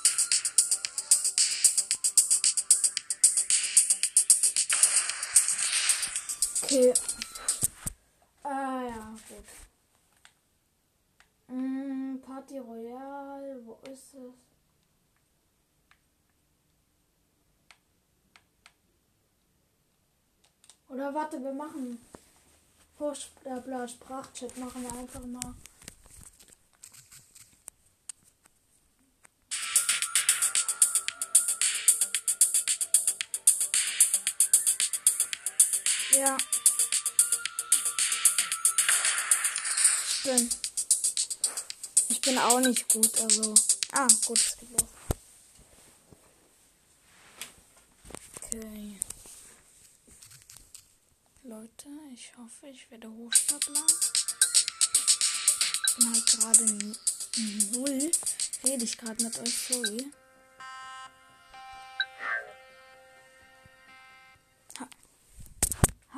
Okay. 6.62 6.92
Ah 8.42 8.82
ja, 8.82 9.16
gut. 9.26 9.46
Mm, 11.48 12.18
Party 12.20 12.58
Royale, 12.58 13.62
wo 13.64 13.78
ist 13.90 14.14
es? 14.14 14.34
Oder 20.88 21.14
warte, 21.14 21.42
wir 21.42 21.54
machen 21.54 21.98
bla 23.64 23.88
Sprachchat 23.88 24.58
machen 24.58 24.82
wir 24.82 24.92
einfach 24.92 25.24
mal. 25.24 25.54
Ja. 36.22 36.36
Ich 40.06 40.22
bin. 40.22 40.50
Ich 42.10 42.20
bin 42.20 42.38
auch 42.38 42.60
nicht 42.60 42.88
gut, 42.92 43.18
also. 43.18 43.54
Ah, 43.90 44.06
gut, 44.24 44.38
es 44.38 44.56
geht 44.56 44.70
los. 44.70 44.88
Okay. 48.36 49.00
Leute, 51.42 51.88
ich 52.14 52.30
hoffe, 52.36 52.68
ich 52.68 52.88
werde 52.92 53.10
Hochstapler. 53.10 53.84
Ich 55.88 55.96
bin 55.96 56.14
halt 56.14 56.26
gerade 56.26 56.64
null. 57.72 58.12
Rede 58.62 58.84
ich 58.84 58.96
gerade 58.96 59.24
mit 59.24 59.36
euch, 59.40 59.58
sorry. 59.66 60.12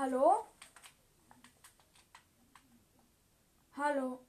Hallo? 0.05 0.45
Hallo? 3.71 4.24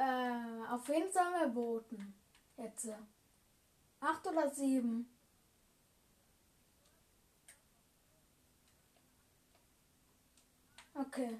Äh, 0.00 0.66
auf 0.70 0.88
wen 0.88 1.12
sollen 1.12 1.34
wir 1.34 1.52
voten? 1.52 2.14
Jetzt. 2.56 2.88
Acht 4.00 4.26
oder 4.26 4.48
sieben? 4.48 5.14
Okay. 10.94 11.36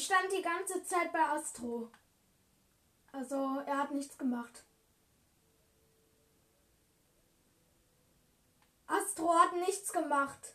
Ich 0.00 0.06
stand 0.06 0.32
die 0.32 0.40
ganze 0.40 0.82
Zeit 0.82 1.12
bei 1.12 1.22
Astro. 1.22 1.90
Also 3.12 3.62
er 3.66 3.76
hat 3.76 3.90
nichts 3.90 4.16
gemacht. 4.16 4.64
Astro 8.86 9.34
hat 9.34 9.52
nichts 9.52 9.92
gemacht. 9.92 10.54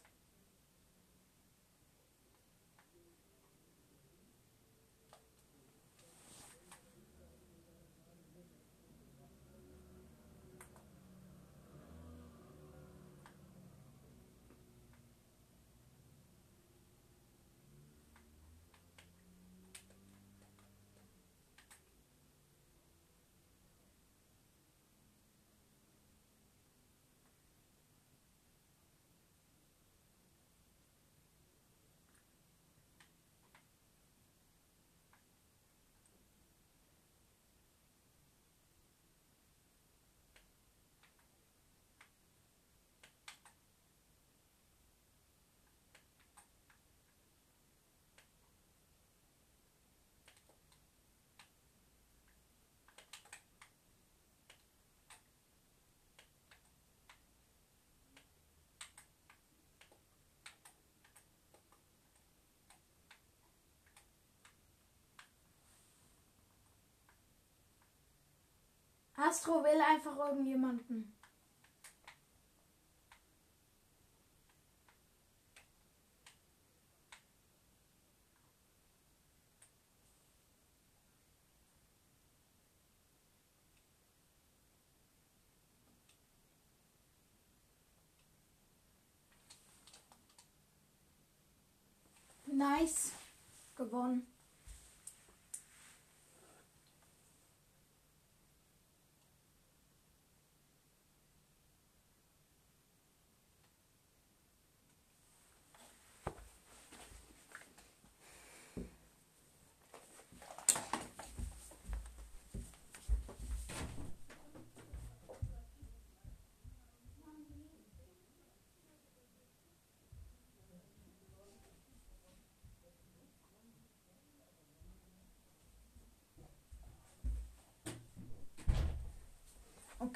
Astro 69.17 69.63
will 69.63 69.81
einfach 69.81 70.17
irgendjemanden. 70.17 71.15
Nice. 92.47 93.11
Gewonnen. 93.75 94.34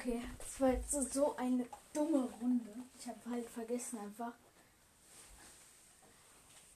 Okay, 0.00 0.22
das 0.38 0.58
war 0.62 0.70
jetzt 0.70 0.90
so- 1.12 1.36
eine 1.36 1.66
dumme 1.92 2.22
Runde. 2.40 2.72
Ich 2.98 3.06
habe 3.06 3.20
halt 3.30 3.46
vergessen 3.50 3.98
einfach. 3.98 4.32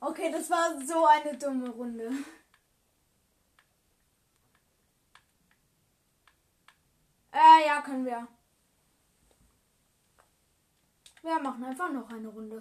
Okay, 0.01 0.30
das 0.30 0.51
war 0.51 0.78
so 0.84 1.06
eine 1.06 1.36
dumme 1.38 1.70
Runde. 1.70 2.10
Äh, 7.32 7.66
ja, 7.66 7.80
können 7.82 8.05
wir. 8.05 8.28
Wir 11.22 11.40
machen 11.40 11.64
einfach 11.64 11.90
noch 11.90 12.09
eine 12.10 12.28
Runde. 12.28 12.60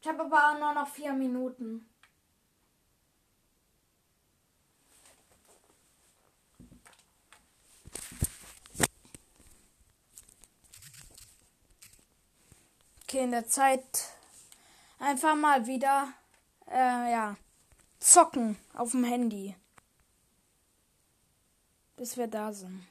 Ich 0.00 0.08
habe 0.08 0.22
aber 0.24 0.58
nur 0.58 0.72
noch 0.72 0.88
vier 0.88 1.12
Minuten. 1.12 1.86
Okay, 13.14 13.22
in 13.22 13.30
der 13.30 13.46
Zeit 13.46 14.08
einfach 14.98 15.36
mal 15.36 15.68
wieder, 15.68 16.12
äh, 16.68 17.12
ja, 17.12 17.36
zocken 18.00 18.58
auf 18.72 18.90
dem 18.90 19.04
Handy. 19.04 19.54
Bis 21.96 22.16
wir 22.16 22.26
da 22.26 22.52
sind. 22.52 22.84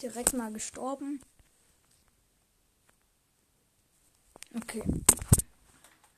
Direkt 0.00 0.34
mal 0.34 0.52
gestorben. 0.52 1.20
Okay. 4.54 4.84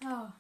Ja. 0.02 0.39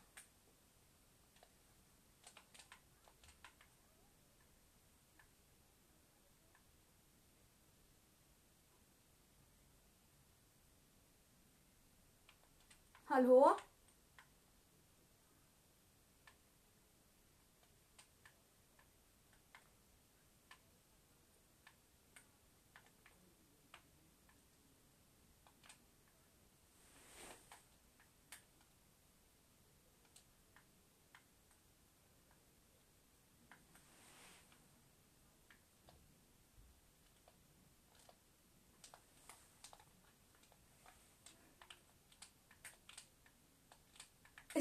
Hallo? 13.10 13.56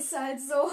Ist 0.10 0.20
halt 0.20 0.42
so. 0.42 0.68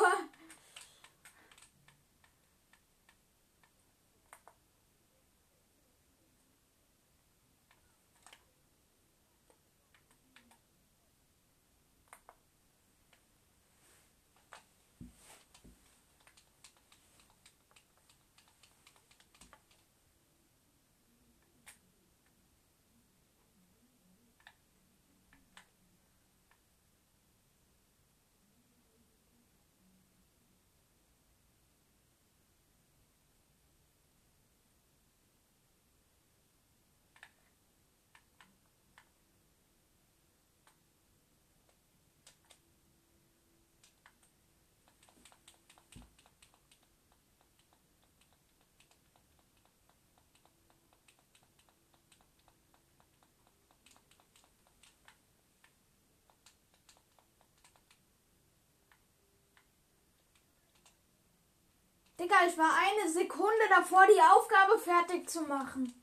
Digga, 62.27 62.45
ich 62.45 62.59
war 62.59 62.73
eine 62.75 63.09
Sekunde 63.09 63.69
davor, 63.69 64.05
die 64.09 64.21
Aufgabe 64.21 64.77
fertig 64.79 65.31
zu 65.31 65.43
machen. 65.43 66.03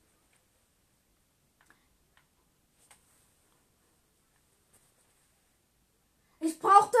Ich 6.40 6.58
brauchte. 6.58 6.96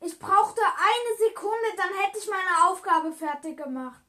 Ich 0.00 0.16
brauchte 0.16 0.60
eine 0.60 1.16
Sekunde, 1.28 1.66
dann 1.76 1.92
hätte 1.94 2.18
ich 2.18 2.28
meine 2.28 2.68
Aufgabe 2.68 3.12
fertig 3.12 3.56
gemacht. 3.56 4.07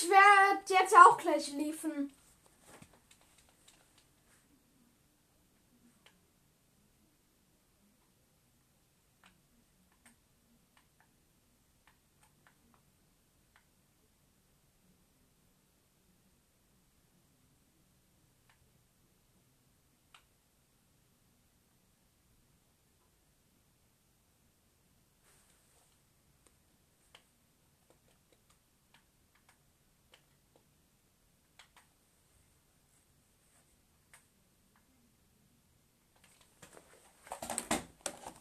Ich 0.00 0.08
werde 0.08 0.62
jetzt 0.68 0.94
auch 0.94 1.16
gleich 1.18 1.48
liefen. 1.54 2.14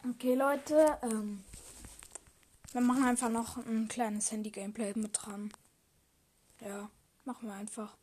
Okay, 0.09 0.35
Leute, 0.35 0.97
ähm, 1.01 1.43
wir 2.71 2.79
machen 2.79 3.03
einfach 3.03 3.29
noch 3.29 3.57
ein 3.57 3.89
kleines 3.89 4.31
Handy-Gameplay 4.31 4.93
mit 4.95 5.11
dran. 5.13 5.51
Ja, 6.61 6.89
machen 7.25 7.49
wir 7.49 7.55
einfach. 7.55 7.97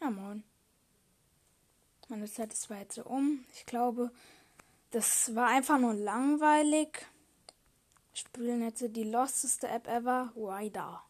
Ja, 0.00 0.10
moin. 0.10 0.42
Meine 2.08 2.26
Zeit 2.26 2.52
ist 2.52 2.70
weit 2.70 2.92
so 2.92 3.04
um. 3.04 3.44
Ich 3.54 3.66
glaube, 3.66 4.10
das 4.90 5.34
war 5.36 5.48
einfach 5.48 5.78
nur 5.78 5.94
langweilig. 5.94 7.06
Spielen 8.12 8.62
jetzt 8.62 8.82
die 8.96 9.04
losteste 9.04 9.68
App 9.68 9.86
ever, 9.86 10.32
Rider. 10.34 11.04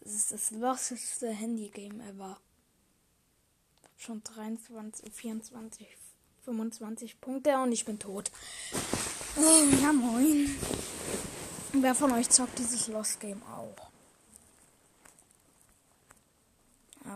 Das 0.00 0.14
ist 0.14 0.32
das 0.32 0.50
losteste 0.50 1.30
Handy-Game 1.30 2.00
ever. 2.00 2.40
Schon 3.96 4.22
23, 4.24 5.12
24, 5.12 5.86
25 6.48 7.20
Punkte 7.20 7.58
und 7.58 7.72
ich 7.72 7.84
bin 7.84 7.98
tot. 7.98 8.30
Oh, 9.36 9.64
ja, 9.82 9.92
moin. 9.92 10.48
Wer 11.74 11.94
von 11.94 12.12
euch 12.12 12.30
zockt 12.30 12.58
dieses 12.58 12.86
Lost 12.88 13.20
Game 13.20 13.42
auch? 13.42 13.88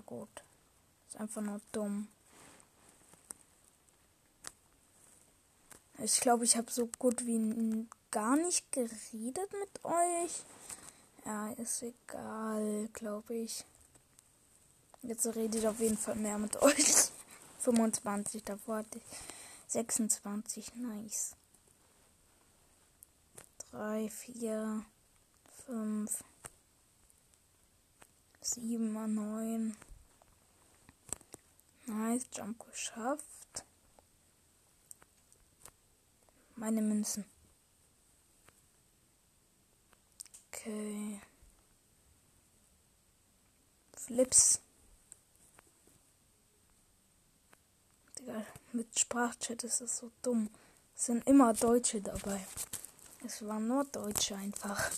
gut. 0.04 0.42
Ist 1.08 1.18
einfach 1.18 1.40
nur 1.40 1.60
dumm. 1.72 2.08
Ich 5.98 6.20
glaube, 6.20 6.44
ich 6.44 6.56
habe 6.56 6.70
so 6.70 6.88
gut 6.98 7.24
wie 7.24 7.86
gar 8.10 8.36
nicht 8.36 8.70
geredet 8.72 9.50
mit 9.58 9.84
euch. 9.84 10.42
Ja, 11.24 11.52
ist 11.52 11.82
egal, 11.82 12.88
glaube 12.92 13.34
ich. 13.34 13.64
Jetzt 15.02 15.26
rede 15.34 15.58
ich 15.58 15.66
auf 15.66 15.80
jeden 15.80 15.96
Fall 15.96 16.16
mehr 16.16 16.36
mit 16.36 16.56
euch. 16.62 17.11
25, 17.62 18.42
davor 18.44 18.78
hatte 18.78 18.98
ich 18.98 19.04
26, 19.68 20.74
nice. 20.74 21.36
3, 23.70 24.10
4, 24.10 24.84
5, 25.66 26.24
7, 28.40 28.92
9. 28.92 29.76
Nice, 31.86 32.26
Jump 32.34 32.66
geschafft. 32.66 33.64
Meine 36.56 36.82
Münzen. 36.82 37.24
Okay. 40.48 41.20
Flips. 43.96 44.60
Digga, 48.22 48.44
mit 48.72 48.98
Sprachchat 48.98 49.64
ist 49.64 49.80
das 49.80 49.98
so 49.98 50.10
dumm. 50.22 50.48
Es 50.94 51.06
sind 51.06 51.26
immer 51.26 51.52
Deutsche 51.54 52.00
dabei. 52.00 52.46
Es 53.26 53.44
waren 53.46 53.66
nur 53.66 53.84
Deutsche 53.84 54.36
einfach. 54.36 54.90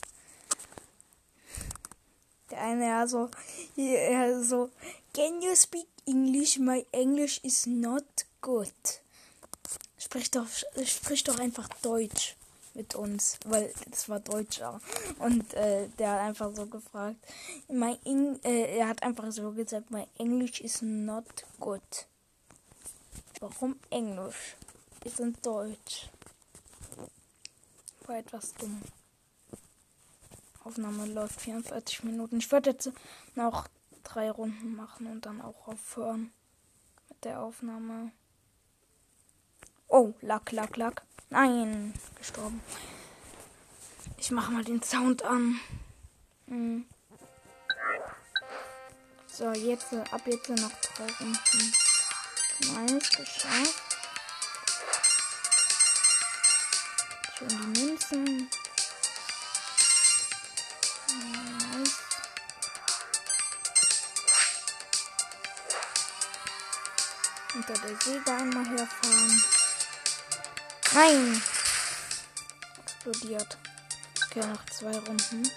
Der 2.51 2.61
eine 2.61 2.87
ja 2.87 3.07
so, 3.07 3.31
ja 3.77 4.43
so, 4.43 4.71
can 5.15 5.41
you 5.41 5.57
speak 5.57 5.87
English? 6.05 6.59
My 6.59 6.85
English 6.93 7.41
is 7.43 7.65
not 7.67 8.05
good. 8.43 8.75
Sprich 9.97 10.31
doch, 10.31 10.47
sprich 10.85 11.25
doch 11.25 11.39
einfach 11.39 11.69
Deutsch 11.81 12.37
mit 12.75 12.95
uns, 12.95 13.39
weil 13.47 13.73
das 13.91 14.09
war 14.11 14.21
Deutscher. 14.21 14.81
Und 15.19 15.55
äh, 15.55 15.89
der 15.99 16.13
hat 16.13 16.21
einfach 16.21 16.55
so 16.55 16.67
gefragt, 16.67 17.17
my 17.69 17.97
Eng 18.05 18.39
äh, 18.45 18.77
er 18.77 18.89
hat 18.89 19.03
einfach 19.03 19.33
so 19.33 19.51
gesagt, 19.53 19.91
my 19.91 20.07
English 20.19 20.61
is 20.61 20.83
not 20.83 21.25
good. 21.59 21.81
Warum 23.47 23.79
Englisch? 23.91 24.57
Wir 25.03 25.11
sind 25.11 25.45
Deutsch. 25.45 26.09
War 28.07 28.17
etwas 28.17 28.55
dumm. 28.55 28.81
Aufnahme 30.65 31.05
läuft 31.05 31.43
44 31.43 32.05
Minuten. 32.05 32.39
Ich 32.39 32.51
werde 32.51 32.71
jetzt 32.71 32.91
noch 33.35 33.69
drei 34.03 34.31
Runden 34.31 34.75
machen 34.75 35.09
und 35.09 35.27
dann 35.27 35.43
auch 35.43 35.69
aufhören 35.69 36.33
mit 37.11 37.23
der 37.27 37.43
Aufnahme. 37.43 38.13
Oh, 39.89 40.15
Lack, 40.23 40.51
Lack, 40.53 40.79
Lack. 40.79 41.03
Nein, 41.29 41.93
gestorben. 42.17 42.63
Ich 44.17 44.31
mache 44.31 44.53
mal 44.53 44.65
den 44.65 44.83
Sound 44.83 45.23
an. 45.23 45.61
Hm. 46.49 46.87
So, 49.27 49.53
jetzt 49.53 49.93
ab 49.93 50.23
jetzt 50.25 50.49
noch 50.49 50.73
drei 50.81 51.13
Runden. 51.21 51.84
Nice, 52.61 53.11
geschafft. 53.11 53.83
Schon 57.37 57.49
die 57.49 57.81
Münzen. 57.81 58.51
Nice. 61.09 61.99
Unter 67.55 67.75
der 67.75 67.97
Säge 68.01 68.33
einmal 68.33 68.67
herfahren. 68.69 69.45
Nein! 70.93 71.43
Explodiert. 72.85 73.59
Okay, 74.27 74.47
noch 74.47 74.65
zwei 74.67 74.97
Runden. 74.99 75.51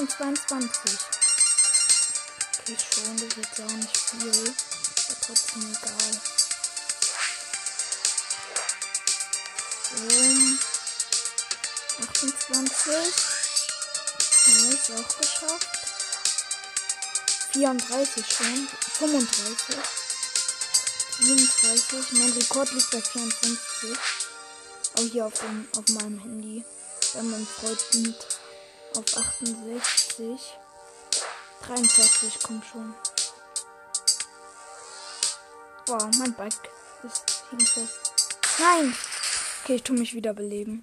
Schon 0.00 0.08
22. 0.08 0.98
Okay, 2.60 2.76
schon, 2.78 3.16
das 3.16 3.26
ist 3.26 3.36
jetzt 3.36 3.60
auch 3.60 3.72
nicht 3.72 3.96
viel. 3.96 4.54
Aber 5.08 5.20
trotzdem 5.26 5.76
egal. 5.76 6.20
Boom. 9.90 10.58
28. 12.02 12.92
Ja, 14.46 14.68
ist 14.70 14.90
auch 14.90 15.18
geschafft. 15.18 15.68
34 17.52 18.26
schon. 18.26 18.68
35. 18.98 19.76
37. 21.20 22.12
Mein 22.12 22.32
Rekord 22.32 22.72
liegt 22.72 22.90
bei 22.90 23.02
54. 23.02 23.98
Auch 24.94 25.02
hier 25.02 25.26
auf, 25.26 25.34
dem, 25.40 25.68
auf 25.76 25.88
meinem 25.88 26.18
Handy. 26.20 26.64
Bei 27.12 27.22
meinem 27.22 27.46
Freund 27.46 27.80
auf 28.96 29.16
68. 29.16 30.58
43 31.62 32.42
kommt 32.42 32.64
schon. 32.64 32.94
Wow, 35.86 36.08
mein 36.18 36.34
Bike 36.34 36.70
ist 37.02 37.44
hing 37.50 37.60
fest. 37.60 38.12
Nein! 38.58 38.94
Okay, 39.62 39.74
ich 39.76 39.82
tue 39.82 39.96
mich 39.96 40.14
wieder 40.14 40.32
beleben. 40.32 40.82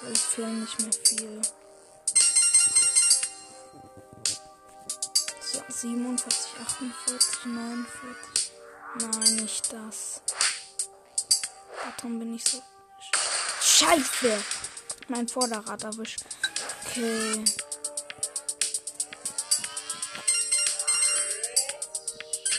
Weil 0.00 0.12
es 0.12 0.20
fehlen 0.20 0.60
nicht 0.60 0.80
mehr 0.80 0.92
viel. 1.04 1.42
So, 5.40 5.62
47, 5.68 6.52
48, 6.60 7.44
49. 7.44 8.52
Nein, 9.00 9.36
nicht 9.36 9.72
das. 9.72 10.20
Darum 11.96 12.18
bin 12.18 12.34
ich 12.34 12.44
so. 12.44 12.62
Scheiße! 13.60 14.38
Mein 15.08 15.28
Vorderrad 15.28 15.82
erwischt. 15.82 16.20
Okay. 16.86 17.44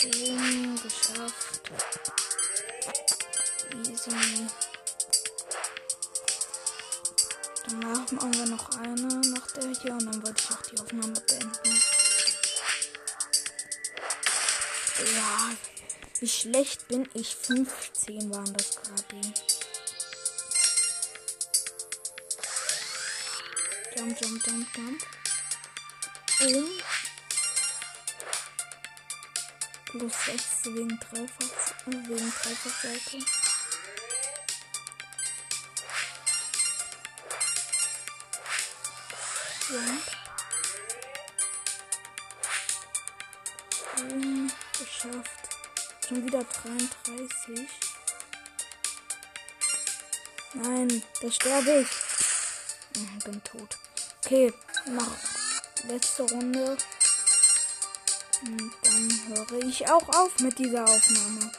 Boom, 0.02 0.80
geschafft. 0.82 1.62
Easy. 3.74 4.48
Danach 7.66 8.12
machen 8.12 8.34
wir 8.34 8.46
noch 8.48 8.70
eine 8.78 9.22
nach 9.32 9.52
der 9.52 9.70
hier 9.82 9.94
und 9.94 10.06
dann 10.06 10.24
wollte 10.24 10.44
ich 10.44 10.56
auch 10.56 10.62
die 10.64 10.80
Aufnahme 10.80 11.22
beenden. 11.22 11.82
Ja, 15.16 15.50
wie 16.20 16.28
schlecht 16.28 16.88
bin 16.88 17.10
ich? 17.14 17.36
15 17.36 18.30
waren 18.30 18.54
das 18.54 18.76
gerade. 18.76 19.53
Jump, 24.04 24.20
jump, 24.20 24.44
jump, 24.44 24.68
jump. 24.74 25.02
Um. 26.42 26.70
Plus 29.86 30.14
6 30.26 30.66
wegen 30.66 31.00
Dreifach, 31.00 31.74
wegen 31.86 32.34
Dreifachseite. 32.34 33.20
Jump. 39.70 40.04
Um, 44.00 44.52
geschafft. 44.80 45.30
Schon 46.06 46.26
wieder 46.26 46.44
33. 46.44 47.70
Nein, 50.56 51.04
da 51.22 51.32
sterbe 51.32 51.72
ich. 51.80 51.88
Ich 52.96 53.24
bin 53.24 53.42
tot. 53.46 53.78
Okay, 54.26 54.54
noch 54.86 55.12
letzte 55.90 56.24
Runde. 56.24 56.78
Und 58.42 58.72
dann 58.84 59.22
höre 59.28 59.64
ich 59.66 59.90
auch 59.90 60.08
auf 60.16 60.40
mit 60.40 60.58
dieser 60.58 60.86
Aufnahme. 60.86 61.52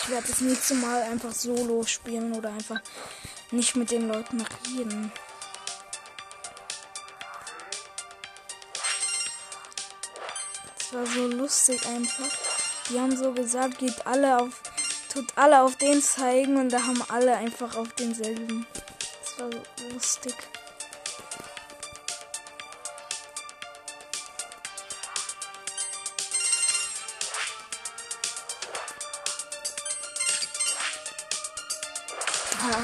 Ich 0.00 0.08
werde 0.08 0.26
das 0.26 0.40
nächste 0.40 0.74
Mal 0.76 1.02
einfach 1.02 1.32
solo 1.32 1.84
spielen 1.84 2.32
oder 2.32 2.48
einfach 2.48 2.80
nicht 3.50 3.76
mit 3.76 3.90
den 3.90 4.08
Leuten 4.08 4.42
reden. 4.66 5.12
Das 10.78 10.92
war 10.94 11.06
so 11.06 11.26
lustig 11.26 11.86
einfach. 11.86 12.38
Die 12.88 12.98
haben 12.98 13.14
so 13.14 13.32
gesagt, 13.32 13.78
geht 13.78 14.06
alle 14.06 14.38
auf, 14.38 14.62
tut 15.12 15.26
alle 15.36 15.60
auf 15.60 15.76
den 15.76 16.02
zeigen 16.02 16.56
und 16.56 16.70
da 16.70 16.86
haben 16.86 17.02
alle 17.10 17.36
einfach 17.36 17.76
auf 17.76 17.92
denselben. 17.92 18.66
Das 19.36 19.44
war 19.44 19.50
so 19.50 19.88
lustig. 19.92 20.34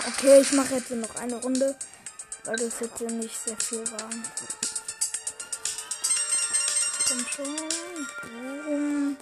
Okay, 0.07 0.41
ich 0.41 0.53
mache 0.53 0.75
jetzt 0.75 0.91
noch 0.91 1.15
eine 1.17 1.37
Runde, 1.37 1.77
weil 2.45 2.57
das 2.57 2.81
jetzt 2.81 3.01
nicht 3.01 3.39
sehr 3.39 3.57
viel 3.57 3.89
war. 3.93 4.11
Komm 7.07 7.27
schon. 7.29 9.17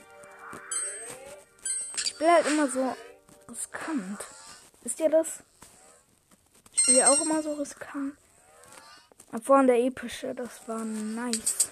Ich 2.02 2.16
bin 2.16 2.30
halt 2.30 2.46
immer 2.46 2.68
so 2.68 2.96
riskant. 3.50 4.24
Wisst 4.82 5.00
ihr 5.00 5.10
das? 5.10 5.42
Spiele 6.86 7.10
auch 7.10 7.20
immer 7.20 7.42
so 7.42 7.54
riskant. 7.54 8.14
Aber 9.32 9.42
vorhin 9.42 9.66
der 9.66 9.80
epische, 9.80 10.32
das 10.36 10.50
war 10.68 10.84
nice. 10.84 11.66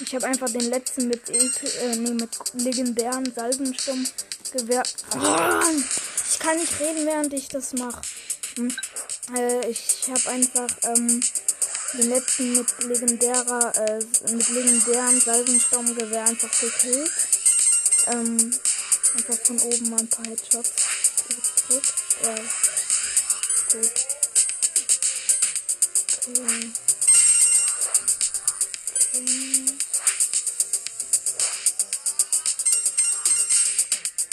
Ich 0.00 0.14
habe 0.14 0.26
einfach 0.28 0.50
den 0.50 0.70
letzten 0.70 1.08
mit, 1.08 1.28
äh, 1.30 1.96
nee, 1.96 2.12
mit 2.12 2.30
legendären 2.54 3.34
Salbensturmgewehr. 3.34 4.84
Oh, 5.16 5.62
ich 6.30 6.38
kann 6.38 6.58
nicht 6.58 6.78
reden, 6.78 7.06
während 7.06 7.32
ich 7.32 7.48
das 7.48 7.72
mache. 7.72 8.02
Hm. 8.54 8.72
Äh, 9.34 9.68
ich 9.68 10.08
habe 10.08 10.30
einfach 10.30 10.68
ähm, 10.84 11.20
den 11.94 12.08
letzten 12.08 12.52
mit 12.52 12.82
legendärer, 12.84 13.74
äh, 13.76 13.98
mit 14.32 14.48
legendären 14.48 15.20
Salbensturmgewehr 15.20 16.24
einfach 16.24 16.50
gekillt. 16.60 17.10
Ähm, 18.06 18.54
einfach 19.16 19.38
von 19.44 19.60
oben 19.60 19.90
mal 19.90 20.00
ein 20.00 20.08
paar 20.08 20.24
Headshots 20.24 20.70
gedrückt. 21.28 21.94
Ja. 22.22 22.34
Gut. 23.72 23.90
Okay. 26.28 26.40
okay. 26.42 26.70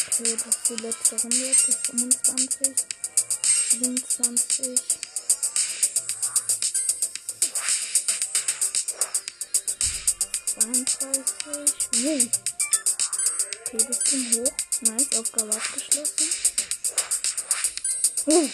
Das 0.07 0.19
ist 0.19 0.69
die 0.69 0.75
letzte 0.83 1.15
Runde. 1.21 1.37
Die 1.37 1.71
25, 1.71 2.75
27. 3.71 5.06
32. 10.59 11.23
Wow. 12.03 12.27
Okay, 13.67 13.85
das 13.87 13.99
bisschen 13.99 14.33
hoch. 14.33 14.53
Nice, 14.81 15.19
Aufgabe 15.19 15.53
abgeschlossen. 15.55 16.27
Wow. 18.25 18.49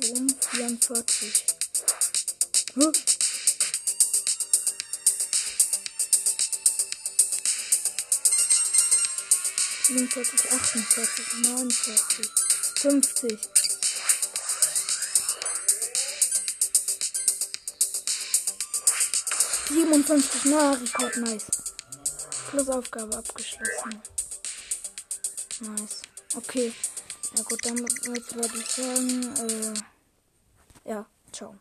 Boom, 0.00 0.36
44. 0.52 1.44
Huh. 2.76 2.92
Siebenundvierzig, 9.86 10.52
achtundvierzig, 10.52 11.26
neunundvierzig, 11.42 12.28
fünfzig. 12.76 13.59
55 19.90 20.44
neuer 20.44 20.80
Rekord, 20.80 21.16
nice. 21.16 21.46
Plus 22.48 22.68
Aufgabe 22.68 23.16
abgeschlossen. 23.16 24.00
Nice. 25.60 26.02
Okay. 26.36 26.72
Ja 27.36 27.42
gut, 27.42 27.64
dann 27.64 27.78
würde 27.78 28.58
ich 28.58 28.70
sagen, 28.70 29.34
äh, 29.48 30.90
ja, 30.90 31.06
ciao. 31.32 31.56